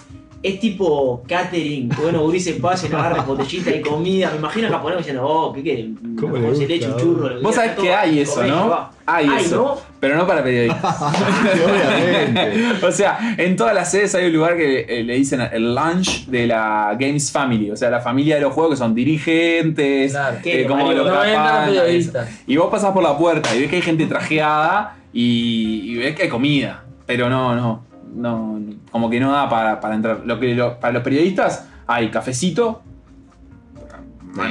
[0.42, 5.24] es tipo catering, bueno, Urises pasen, agarren botellita y comida, me imagino a japonés diciendo,
[5.24, 5.86] oh, ¿qué querés?
[6.18, 7.28] ¿Cómo le se le echa un churro.
[7.28, 8.68] lo Vos sabés que hay eso, ¿no?
[8.68, 8.90] va.
[9.06, 9.56] Hay Ay, eso.
[9.56, 9.76] ¿no?
[10.00, 11.02] Pero no para periodistas.
[11.64, 12.62] Obviamente.
[12.86, 16.26] o sea, en todas las sedes hay un lugar que eh, le dicen el lunch
[16.26, 17.70] de la Games Family.
[17.70, 20.38] O sea, la familia de los juegos que son dirigentes, Claro.
[20.44, 22.28] eh, como los no entran capanas, periodistas.
[22.46, 26.14] Y vos pasás por la puerta y ves que hay gente trajeada y, y ves
[26.16, 26.84] que hay comida.
[27.06, 27.84] Pero no, no,
[28.14, 28.60] no,
[28.90, 30.22] como que no da para, para entrar.
[30.24, 32.82] Lo que, lo- para los periodistas hay cafecito,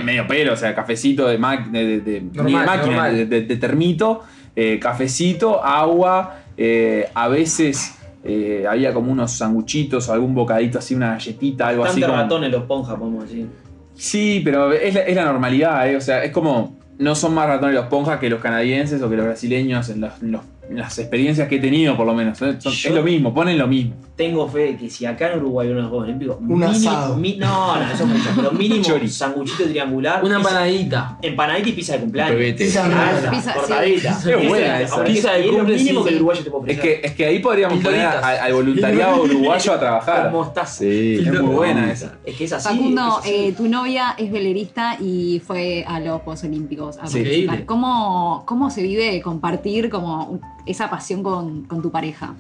[0.03, 3.15] medio pelo, o sea, cafecito de, ma- de, de- de- Normal, ni de máquina, normal.
[3.15, 4.21] de, de- de termito,
[4.55, 10.93] eh, cafecito, agua, eh, a veces eh, había como unos sanguchitos o algún bocadito así,
[10.93, 12.01] una galletita, algo Están así.
[12.01, 13.47] de como- ratones los ponjas, podemos decir.
[13.95, 15.95] Sí, pero es la, es la normalidad, ¿eh?
[15.97, 16.79] O sea, es como.
[16.99, 20.21] No son más ratones los ponjas que los canadienses o que los brasileños en, los-
[20.21, 22.41] en los- en las experiencias que he tenido, por lo menos.
[22.41, 22.55] ¿eh?
[22.59, 23.95] Son- es lo mismo, ponen lo mismo.
[24.15, 27.15] Tengo fe de que si acá en Uruguay hay unos Juegos Olímpicos, Un mínimo- asado.
[27.15, 30.23] mi- no, no, eso es mucho, pero mínimo sanguchito triangular.
[30.23, 31.17] Una empanadita.
[31.21, 32.35] Empanadita y pizza de cumpleaños.
[32.35, 32.65] Pebete.
[32.65, 33.59] Pizza de Alta, Pizza, sí.
[33.59, 34.09] cortadita.
[34.19, 35.03] Es buena esa.
[35.03, 37.25] Pizza de Y es lo mínimo que el uruguayo te puede Es que, es que
[37.25, 40.31] ahí podríamos poner al, al voluntariado uruguayo a trabajar.
[40.31, 40.79] mostaza.
[40.79, 41.15] Sí.
[41.25, 42.17] Es muy buena esa.
[42.25, 42.67] Es que es así.
[42.67, 43.33] Facundo, es así.
[43.33, 47.47] eh, tu novia es velerista y fue a los Juegos Olímpicos a Sí.
[47.65, 52.35] ¿Cómo, ¿Cómo se vive compartir como esa pasión con, con tu pareja?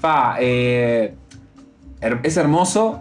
[0.00, 1.14] Fa, eh,
[2.22, 3.00] es hermoso.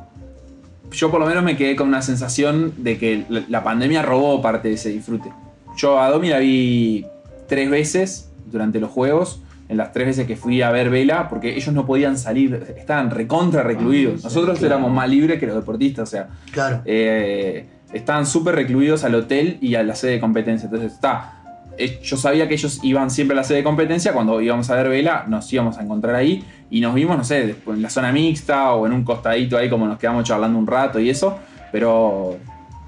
[0.91, 4.70] Yo por lo menos me quedé con una sensación de que la, pandemia robó parte
[4.70, 5.32] de ese disfrute.
[5.78, 7.06] Yo a Domi la vi
[7.47, 11.56] tres veces durante los juegos, en las tres veces que fui a ver Vela, porque
[11.56, 14.24] ellos no podían salir, estaban recontra recluidos.
[14.24, 16.82] Nosotros éramos más libres que los deportistas, o sea, Claro.
[16.86, 20.66] eh, estaban súper recluidos al hotel y a la sede de competencia.
[20.66, 21.39] Entonces está.
[21.80, 24.14] Eh, Yo sabía que ellos iban siempre a la sede de competencia.
[24.14, 26.44] Cuando íbamos a ver vela, nos íbamos a encontrar ahí.
[26.70, 29.70] Y nos vimos, no sé, después en la zona mixta o en un costadito ahí,
[29.70, 31.40] como nos quedamos charlando un rato y eso.
[31.72, 32.38] Pero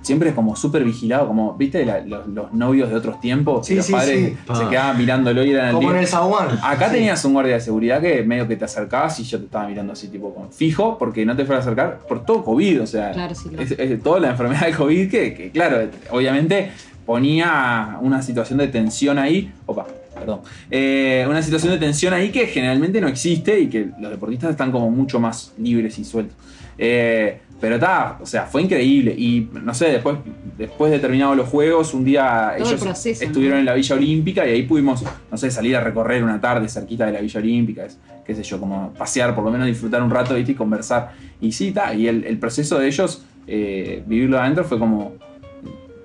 [0.03, 1.85] siempre es como súper vigilado, como, ¿viste?
[1.85, 4.35] La- los, los novios de otros tiempos, Sí, que los sí, padres sí.
[4.55, 4.69] se Pa.
[4.69, 6.01] quedaban mirándolo y eran el Como en día.
[6.01, 6.47] el zaguán.
[6.63, 6.95] Acá Sí.
[6.95, 9.93] tenías un guardia de seguridad que medio que te acercabas y yo te estaba mirando
[9.93, 13.11] así, tipo, con fijo, porque no te fuera a acercar por todo COVID, o sea,
[13.11, 13.63] Claro, sí, claro.
[13.63, 16.71] es, es toda la enfermedad de COVID que, que, claro, obviamente
[17.05, 19.51] ponía una situación de tensión ahí.
[19.65, 20.41] Opa, perdón.
[20.69, 24.71] Eh, una situación de tensión ahí que generalmente no existe y que los deportistas están
[24.71, 26.35] como mucho más libres y sueltos.
[26.77, 29.13] Eh, pero está, o sea, fue increíble.
[29.15, 30.17] Y no sé, después,
[30.57, 33.59] después de terminados los juegos, un día Todo el ellos proceso, estuvieron ¿no?
[33.59, 37.05] en la Villa Olímpica y ahí pudimos, no sé, salir a recorrer una tarde cerquita
[37.05, 40.09] de la Villa Olímpica, es- qué sé yo, como pasear, por lo menos disfrutar un
[40.09, 40.53] rato ¿viste?
[40.53, 41.11] y conversar.
[41.39, 45.13] Y sí, está, y el, el proceso de ellos, eh, vivirlo adentro fue como,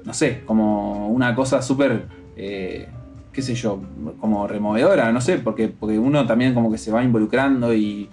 [0.07, 2.88] no sé, como una cosa súper, eh,
[3.32, 3.82] qué sé yo,
[4.20, 8.09] como removedora, no sé, porque, porque uno también como que se va involucrando y,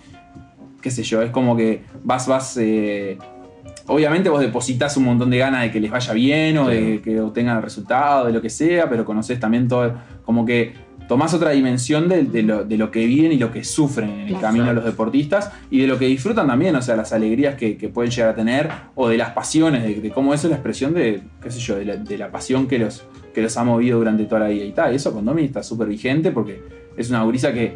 [0.82, 2.58] qué sé yo, es como que vas, vas...
[2.58, 3.18] eh,
[3.86, 7.20] Obviamente vos depositas un montón de ganas de que les vaya bien o de que
[7.20, 10.74] obtengan el resultado, de lo que sea, pero conoces también todo, como que
[11.08, 14.20] tomás otra dimensión de, de lo, de lo que viven y lo que sufren en
[14.22, 14.42] el Claro.
[14.42, 17.90] camino los deportistas y de lo que disfrutan también, o sea, las alegrías que, que
[17.90, 20.94] pueden llegar a tener o de las pasiones, de, de cómo eso es la expresión
[20.94, 24.42] de, qué sé yo, de la, pasión que los, que los ha movido durante toda
[24.42, 24.94] la vida y tal.
[24.96, 26.62] Eso con Domi está súper vigente porque
[26.98, 27.76] es una gurisa que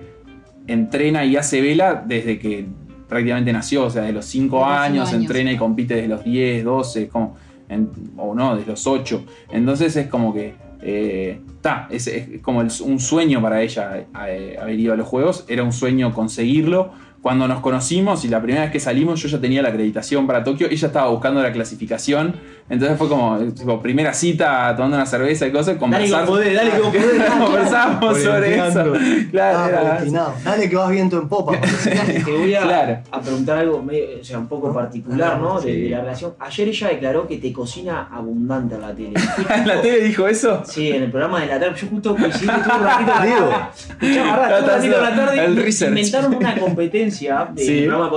[0.67, 2.65] entrena y hace vela desde que
[3.07, 5.21] prácticamente nació, o sea, de los 5 Desde los años, cinco años.
[5.29, 7.35] entrena y compite desde los 10, 12, es como,
[7.69, 9.23] en- o no, desde los 8.
[9.51, 10.55] Entonces es como que,
[10.87, 15.45] está, es, es como el- un sueño para ella eh, haber ido a los Juegos,
[15.47, 16.91] era un sueño conseguirlo.
[17.27, 20.45] Cuando nos conocimos y la primera vez que salimos yo ya tenía la acreditación para
[20.45, 22.35] Tokio, ella estaba buscando la clasificación,
[22.69, 26.55] entonces fue como, eh, tipo, primera cita tomando una cerveza y cosas, Dale que podés,
[26.55, 27.23] dale que vos podés.
[27.37, 28.93] Conversamos sobre eso.
[29.31, 29.67] Claro, Ah,
[30.01, 30.33] era-.
[30.45, 31.57] Dale que vas viento en popa.
[32.25, 32.99] Te voy a, Claro.
[33.11, 35.59] a preguntar algo medio- o sea, un poco particular, ¿no?
[35.59, 36.33] De, de la relación.
[36.39, 39.13] Ayer ella declaró que te cocina abundante en la tele.
[39.53, 40.63] ¿En la tele dijo eso?
[40.65, 41.75] Sí, en el programa de la tarde.
[41.81, 43.49] Yo justo coincidí que estuve un ratito en la Digo.
[43.49, 43.65] tarde.
[43.75, 45.89] Escuchá, un ratito en la tarde El y research.
[45.89, 47.85] inventaron una competencia de Sí.
[47.87, 48.09] programa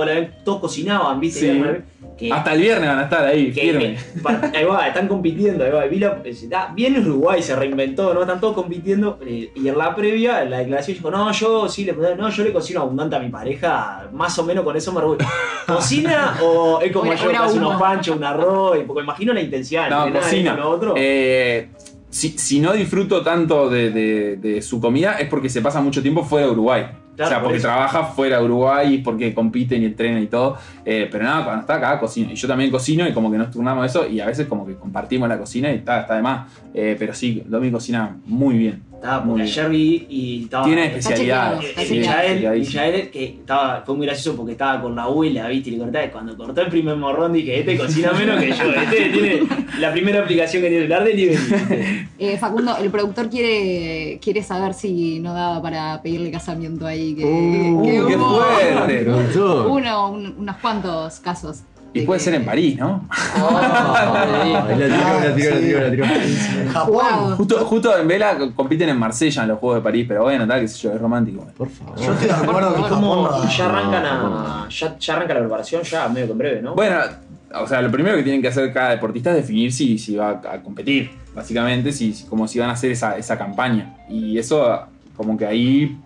[0.43, 1.39] todos cocinaban, ¿viste?
[1.53, 1.63] Sí.
[2.17, 3.97] Que, Hasta el viernes van a estar ahí, que- firme.
[4.51, 5.85] que- ahí va, están compitiendo, ahí va.
[5.85, 8.21] Vi la- está bien Uruguay, se reinventó, ¿no?
[8.21, 9.17] Están todos compitiendo.
[9.25, 12.43] eh, y en la previa, en la declaración, dijo, no, yo sí le, no, yo
[12.43, 15.17] le cocino abundante a mi pareja, más o menos con eso me orgullo.
[15.67, 18.77] ¿Cocina o es como yo que era hace unos panchos, un arroz?
[18.85, 20.53] Porque imagino la intensidad, No, de cocina.
[20.55, 20.93] lo otro.
[20.97, 21.69] Eh,
[22.09, 26.01] si, si no disfruto tanto de, de- de su comida es porque se pasa mucho
[26.01, 26.85] tiempo fuera de Uruguay.
[27.15, 27.67] Claro, o sea, por porque eso.
[27.67, 30.57] trabaja fuera de Uruguay, porque compiten y entrenan y todo.
[30.85, 32.31] Eh, pero nada, cuando está acá cocina.
[32.31, 34.75] Y yo también cocino y como que nos turnamos eso y a veces como que
[34.75, 36.51] compartimos la cocina y está, está de más.
[36.73, 38.90] Eh, pero sí, Domi cocina muy bien.
[39.01, 40.63] Estaba porque ayer vi y estaba.
[40.65, 41.81] Tiene Está chequeado, está.
[41.89, 46.05] Michael, que estaba, fue muy gracioso porque estaba con la abuela, viste, y le cortaba.
[46.05, 49.41] y Cuando cortó el primer morrón dije, este cocina menos que yo, este tiene
[49.79, 51.39] la primera aplicación que tiene el Arden y vení.
[52.19, 57.15] Eh, Facundo, el productor quiere, quiere saber si no daba para pedirle casamiento ahí.
[57.15, 59.05] Que, Uh, que ¡Qué hubo fuerte!
[59.67, 61.61] Uno, un- unos cuantos casos.
[61.93, 63.05] Y de puede que- ser en París, ¿no?
[63.09, 66.05] Ah, la tiró, la tiró, la tiró, la tiró.
[66.73, 67.35] Japón.
[67.37, 70.61] Justo, justo en Vela compiten en Marsella en los Juegos de París, pero bueno, tal,
[70.61, 71.45] qué sé yo, es romántico.
[71.57, 71.99] Por favor.
[71.99, 74.67] Yo estoy de acuerdo que ¿Y Japón cómo- no y ya arrancan No, a.
[74.69, 76.75] Ya, ya arranca la preparación, ya medio que en breve, ¿no?
[76.75, 76.97] Bueno,
[77.55, 80.29] o sea, lo primero que tienen que hacer cada deportista es definir si, si va
[80.49, 83.97] a competir, básicamente, si, si- como si van a hacer esa, esa campaña.
[84.09, 84.79] Y eso,
[85.17, 85.97] como que ahí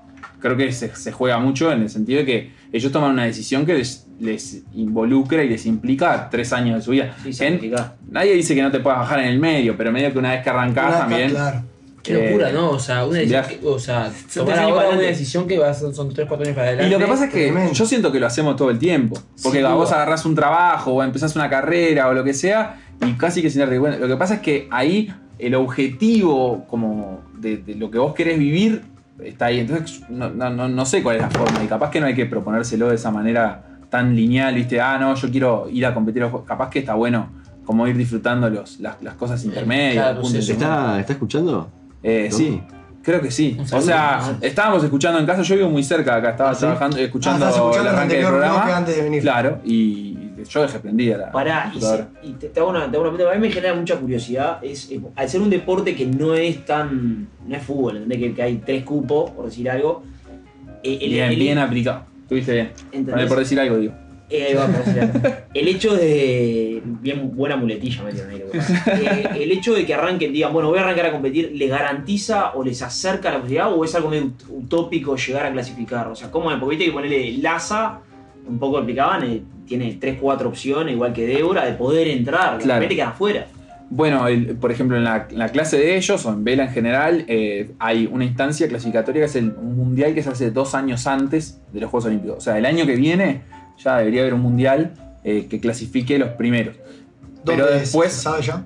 [0.46, 3.66] creo que se, se juega mucho en el sentido de que ellos toman una decisión
[3.66, 7.16] que les, les involucra y les implica tres años de su vida.
[7.24, 7.96] Sí, En- sacrificar.
[8.10, 10.44] nadie dice que no te puedas bajar en el medio, pero medio que una vez
[10.44, 11.30] que arrancás Una- también.
[11.32, 11.64] Claro.
[12.04, 12.70] Qué locura, Eh, ¿no?
[12.70, 16.14] O sea, una decisión, o sea, tomar ahora una decisión que va a ser- son
[16.14, 16.88] 3, 4 años para adelante.
[16.88, 17.74] Y lo que pasa es que Tremendo.
[17.74, 19.20] yo siento que lo hacemos todo el tiempo.
[19.42, 23.42] Porque vos agarrás un trabajo o empezás una carrera o lo que sea y casi
[23.42, 23.98] que sin darte cuenta.
[23.98, 28.38] Lo que pasa es que ahí el objetivo como de, de lo que vos querés
[28.40, 28.84] vivir
[29.24, 29.60] está ahí.
[29.60, 32.16] Entonces no, no- no- no sé cuál es la forma y capaz que no hay
[32.16, 34.82] que proponérselo de esa manera tan lineal, ¿viste?
[34.82, 36.22] Ah, no, yo quiero ir a competir.
[36.22, 36.48] a los juegos.
[36.48, 37.30] Capaz que está bueno
[37.66, 40.06] como ir disfrutando los, las, las cosas intermedias.
[40.12, 41.70] Claro, sí, de- ¿Está, ¿Está escuchando?
[42.04, 42.62] Eh, sí.
[43.02, 43.56] Creo que sí.
[43.72, 46.60] O sea, estábamos escuchando en casa, yo vivo muy cerca de acá, estaba ¿Ah, sí?
[46.62, 48.78] trabajando, escuchando, Ah, estás escuchando el arranque del programa.
[48.78, 49.22] antes de venir.
[49.22, 50.15] Claro, y
[50.50, 52.10] yo dejé prendida la Pará, y, computadora.
[52.22, 53.96] se- y te, te hago una, te hago una pregunta, a mí me genera mucha
[53.98, 54.64] curiosidad.
[54.64, 57.28] Es, al ser un deporte que no es tan.
[57.48, 58.20] no es fútbol, ¿entendés?
[58.20, 60.04] Que, que hay tres cupos, por decir algo.
[60.84, 62.06] eh, el- bien, el- bien aplicado.
[62.24, 62.72] Estuviste bien.
[63.06, 63.94] Vale, por decir algo, digo.
[64.28, 65.20] Eh, ahí va, por decir algo.
[65.54, 66.82] El hecho de.
[66.84, 68.42] Bien, buena muletilla me dieron ahí.
[68.88, 72.54] Eh, el hecho de que arranquen, digan, bueno, voy a arrancar a competir, ¿les garantiza
[72.56, 76.08] o les acerca la posibilidad o es algo medio ut- utópico llegar a clasificar?
[76.08, 76.50] O sea, ¿cómo?
[76.60, 78.00] Porque viste que ponerle Laza,
[78.48, 82.58] un poco explicaban, eh, tiene 3-4 opciones, igual que Débora, de poder entrar.
[82.58, 82.66] Claro.
[82.66, 83.48] Realmente quedan afuera.
[83.90, 86.72] Bueno, el- por ejemplo, en la, en la clase de ellos o en Vela en
[86.72, 90.74] general, eh, hay una instancia clasificatoria que es el un mundial que se hace dos
[90.74, 92.38] años antes de los Juegos Olímpicos.
[92.38, 93.42] O sea, el año que viene
[93.78, 94.94] ya debería haber un mundial
[95.24, 96.76] eh, que clasifique los primeros.
[97.46, 98.12] Pero ¿Dónde después.
[98.12, 98.64] ¿Se sabe ya?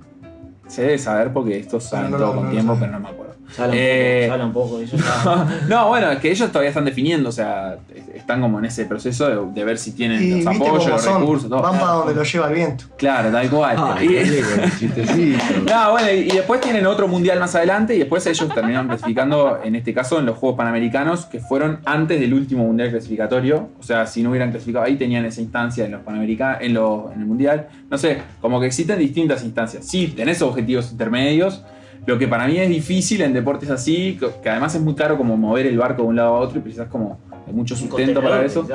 [0.67, 2.99] Se debe saber porque estos saben no todo lo- con no lo tiempo, pero no
[2.99, 3.09] me
[3.57, 5.59] habla un Eh, poco, un ya.
[5.67, 7.77] no, bueno, es que ellos todavía están definiendo, o sea,
[8.13, 11.21] están como en ese proceso de, de ver si tienen Y los apoyos, los son,
[11.21, 11.61] recursos, todo.
[11.61, 12.85] van para donde lo lleva el viento.
[12.97, 14.03] Claro, tal cual.
[14.03, 14.09] Y-
[15.69, 19.59] no, bueno, y y después tienen otro mundial más adelante y después ellos terminaron clasificando,
[19.63, 23.69] en este caso, en los Juegos Panamericanos, que fueron antes del último mundial clasificatorio.
[23.79, 27.11] O sea, si no hubieran clasificado ahí, tenían esa instancia en los Panamericanos, en, los-
[27.13, 27.67] en el mundial.
[27.89, 29.85] No sé, como que existen distintas instancias.
[29.85, 31.63] Sí, tenés objetivos intermedios.
[32.05, 35.37] Lo que para mí es difícil en deportes así, que además es muy caro como
[35.37, 38.43] mover el barco de un lado a otro y precisas como de mucho sustento para
[38.43, 38.65] eso.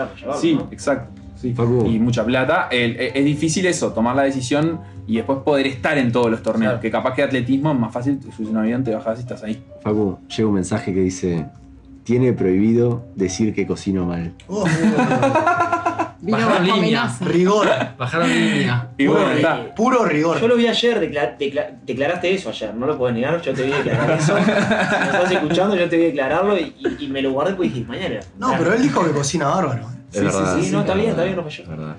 [0.40, 0.68] Sí, ¿no?
[0.70, 1.10] exacto.
[1.36, 1.54] sí.
[1.86, 2.68] Y mucha plata.
[2.70, 6.42] El- es es difícil eso, tomar la decisión y después poder estar en todos los
[6.42, 6.72] torneos.
[6.72, 6.80] Claro.
[6.82, 9.62] Que capaz que atletismo es más fácil, subes un avión, te bajás y estás ahí.
[9.82, 11.46] Facu, llega un mensaje que dice:
[12.04, 14.32] Tiene prohibido decir que cocino mal.
[14.46, 14.64] Oh,
[16.24, 17.02] Vino Bajaron bajo línea.
[17.02, 17.24] amenaza.
[17.26, 17.68] rigor,
[17.98, 18.88] Bajaron línea.
[18.96, 19.74] Y puro, bueno, está.
[19.74, 20.40] puro rigor.
[20.40, 23.62] Yo lo vi ayer, decla- decla- declaraste eso ayer, no lo puedes negar, yo te
[23.62, 24.34] vi declarar eso.
[24.36, 24.52] Si me
[25.06, 28.20] estás escuchando, yo te vi declararlo y, y- y me lo guardé porque dije, mañana.
[28.38, 29.90] No, pero él dijo que cocina bárbaro.
[30.12, 30.58] Es verdad.
[30.62, 31.62] sí, no, está es bien, está bien, no falló.
[31.64, 31.96] es verdad.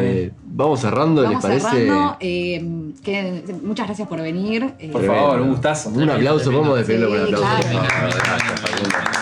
[0.00, 1.84] Eh, vamos cerrando, Vamos ¿les parece?
[1.86, 2.16] cerrando.
[2.20, 2.64] eh,
[3.02, 4.72] que- muchas gracias por venir.
[4.78, 5.88] eh, Por favor, un gustazo.
[5.90, 7.68] Un aplauso, vamos a despedirlo con un Sí, aplauso.
[7.68, 7.80] claro.
[7.80, 8.14] por favor.
[8.24, 9.17] Gracias, Facundo.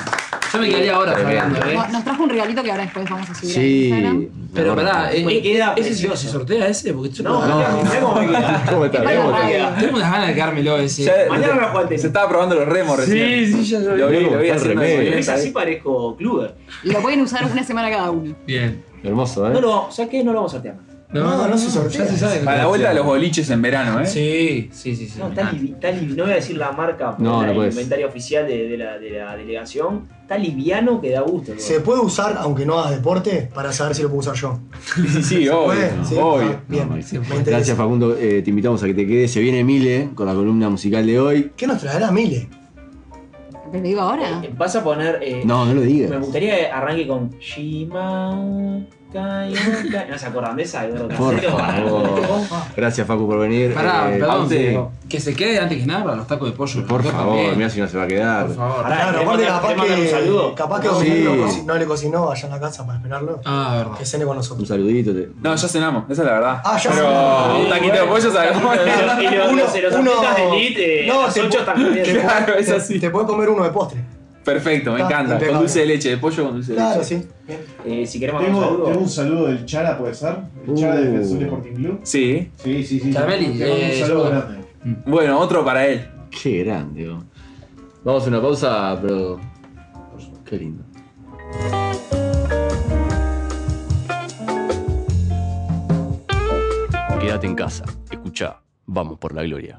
[0.57, 1.43] Yo me quedaría ahora Tremendo.
[1.43, 1.75] hablando, ¿eh?
[1.75, 3.85] no- Nos trajo un regalito que ahora después vamos a subir a Sí.
[3.89, 4.27] Instagram.
[4.55, 6.17] Pero pará, eh, Me queda ¿ese se, precioso.
[6.17, 6.93] se sortea ese?
[6.95, 8.65] Porque yo No, tengo, mirá, mirá cómo me queda.
[8.71, 9.03] ¿Cómo está?
[9.05, 9.29] Tengo
[9.97, 11.05] unas ganas de quedármelo ese.
[11.05, 12.01] Ya- Mañana me a al tenis.
[12.01, 13.53] Se estaba probando los remos recién.
[13.53, 15.11] sí, ya Lo vi, lo vi haciendo remedio.
[15.11, 15.19] eso.
[15.19, 16.55] Es así parezco Kluber.
[16.85, 18.35] Lo pueden usar una semana cada uno.
[18.47, 18.83] Bien.
[19.03, 19.51] Hermoso, ¿eh?
[19.53, 20.25] No lo, ¿sabes qué?
[20.25, 20.77] No lo vamos a sortear.
[21.23, 22.05] No, no se sortea.
[22.05, 22.39] Ya se sabe.
[22.41, 24.07] Para la vuelta de los boliches en verano, ¿eh?
[24.07, 25.09] Sí, sí, sí.
[25.09, 25.19] sí.
[25.19, 27.47] No, está livi- está livi- no voy a decir la marca, porque No, es no
[27.49, 27.75] la puedes.
[27.75, 30.09] inventaria oficial de, de la, de la delegación.
[30.23, 31.53] Está liviano que da gusto.
[31.53, 34.59] el ¿Se puede usar, aunque no hagas deporte, para saber si lo puedo usar yo?
[34.97, 35.65] Sí, sí, sí, obvio.
[35.67, 35.91] puede?
[36.05, 36.15] Sí.
[36.21, 36.49] obvio.
[36.57, 37.43] Ah, bien, No, me interesa.
[37.51, 38.17] Gracias, Facundo.
[38.19, 39.31] Eh, te invitamos a que te quedes.
[39.33, 41.53] Se viene Mile con la columna musical de hoy.
[41.57, 42.49] ¿Qué nos traerá Mile?
[43.71, 44.43] ¿Te lo digo ahora?
[44.45, 45.19] Eh, Vas a poner.
[45.23, 46.21] eh, No, no lo Me digas.
[46.21, 48.81] gustaría que arranque con Shima.
[49.17, 50.87] ¿No se acuerdan de esa?
[50.87, 52.21] Por favor.
[52.77, 53.75] Gracias, Facu, por venir.
[53.75, 56.87] Pará, Eh, perdón, pero que se quede antes que nada para los tacos de pollo.
[56.87, 58.47] Por favor, mira si no se va a quedar.
[58.47, 58.83] Por favor.
[58.83, 60.55] Pará, Claro, ¿querés aparte capaz mandar un que, saludo?
[60.55, 61.63] capaz que Sí.
[61.67, 63.41] No, le cocinó allá en la casa para esperarlo.
[63.45, 63.99] Ah, verdad.
[63.99, 64.69] Que cene con Un nosotros.
[64.69, 65.13] saludito.
[65.15, 66.61] te- No, ya cenamos, esa es la verdad.
[66.65, 67.61] Ah, ya Pero cenamos.
[67.61, 68.81] un taquito de pollo, ¿sabes cómo es?
[68.81, 72.21] Y los- Uno- de elite, eh, No, a las te 8 pu- están te comiendo.
[72.23, 72.95] Claro, es así.
[72.95, 74.01] te- Te puede comer uno de postre.
[74.47, 75.25] Perfecto, me Está encanta.
[75.27, 75.59] Con impecable.
[75.61, 77.19] dulce de leche, de pollo con dulce de Claro, leche.
[77.21, 77.29] sí.
[77.47, 77.61] Bien.
[78.03, 79.03] Eh, si queremos mandar un Tengo, tengo saludo.
[79.03, 80.37] un saludo del Chara, ¿puede ser?
[80.69, 80.99] El Chara Uh.
[80.99, 82.01] de Defensor Sporting Club.
[82.05, 82.51] Sí.
[82.63, 83.13] Sí, sí, sí.
[83.13, 84.57] Caramelli, Te mando eh, un saludo yo- grande.
[85.05, 86.07] Bueno, otro para él.
[86.31, 87.13] Qué grande.
[88.05, 89.41] Vamos a una pausa, pero.
[90.49, 90.85] Qué lindo.
[97.21, 97.85] Quédate en casa.
[98.11, 98.61] Escucha.
[98.87, 99.75] Vamos por la gloria.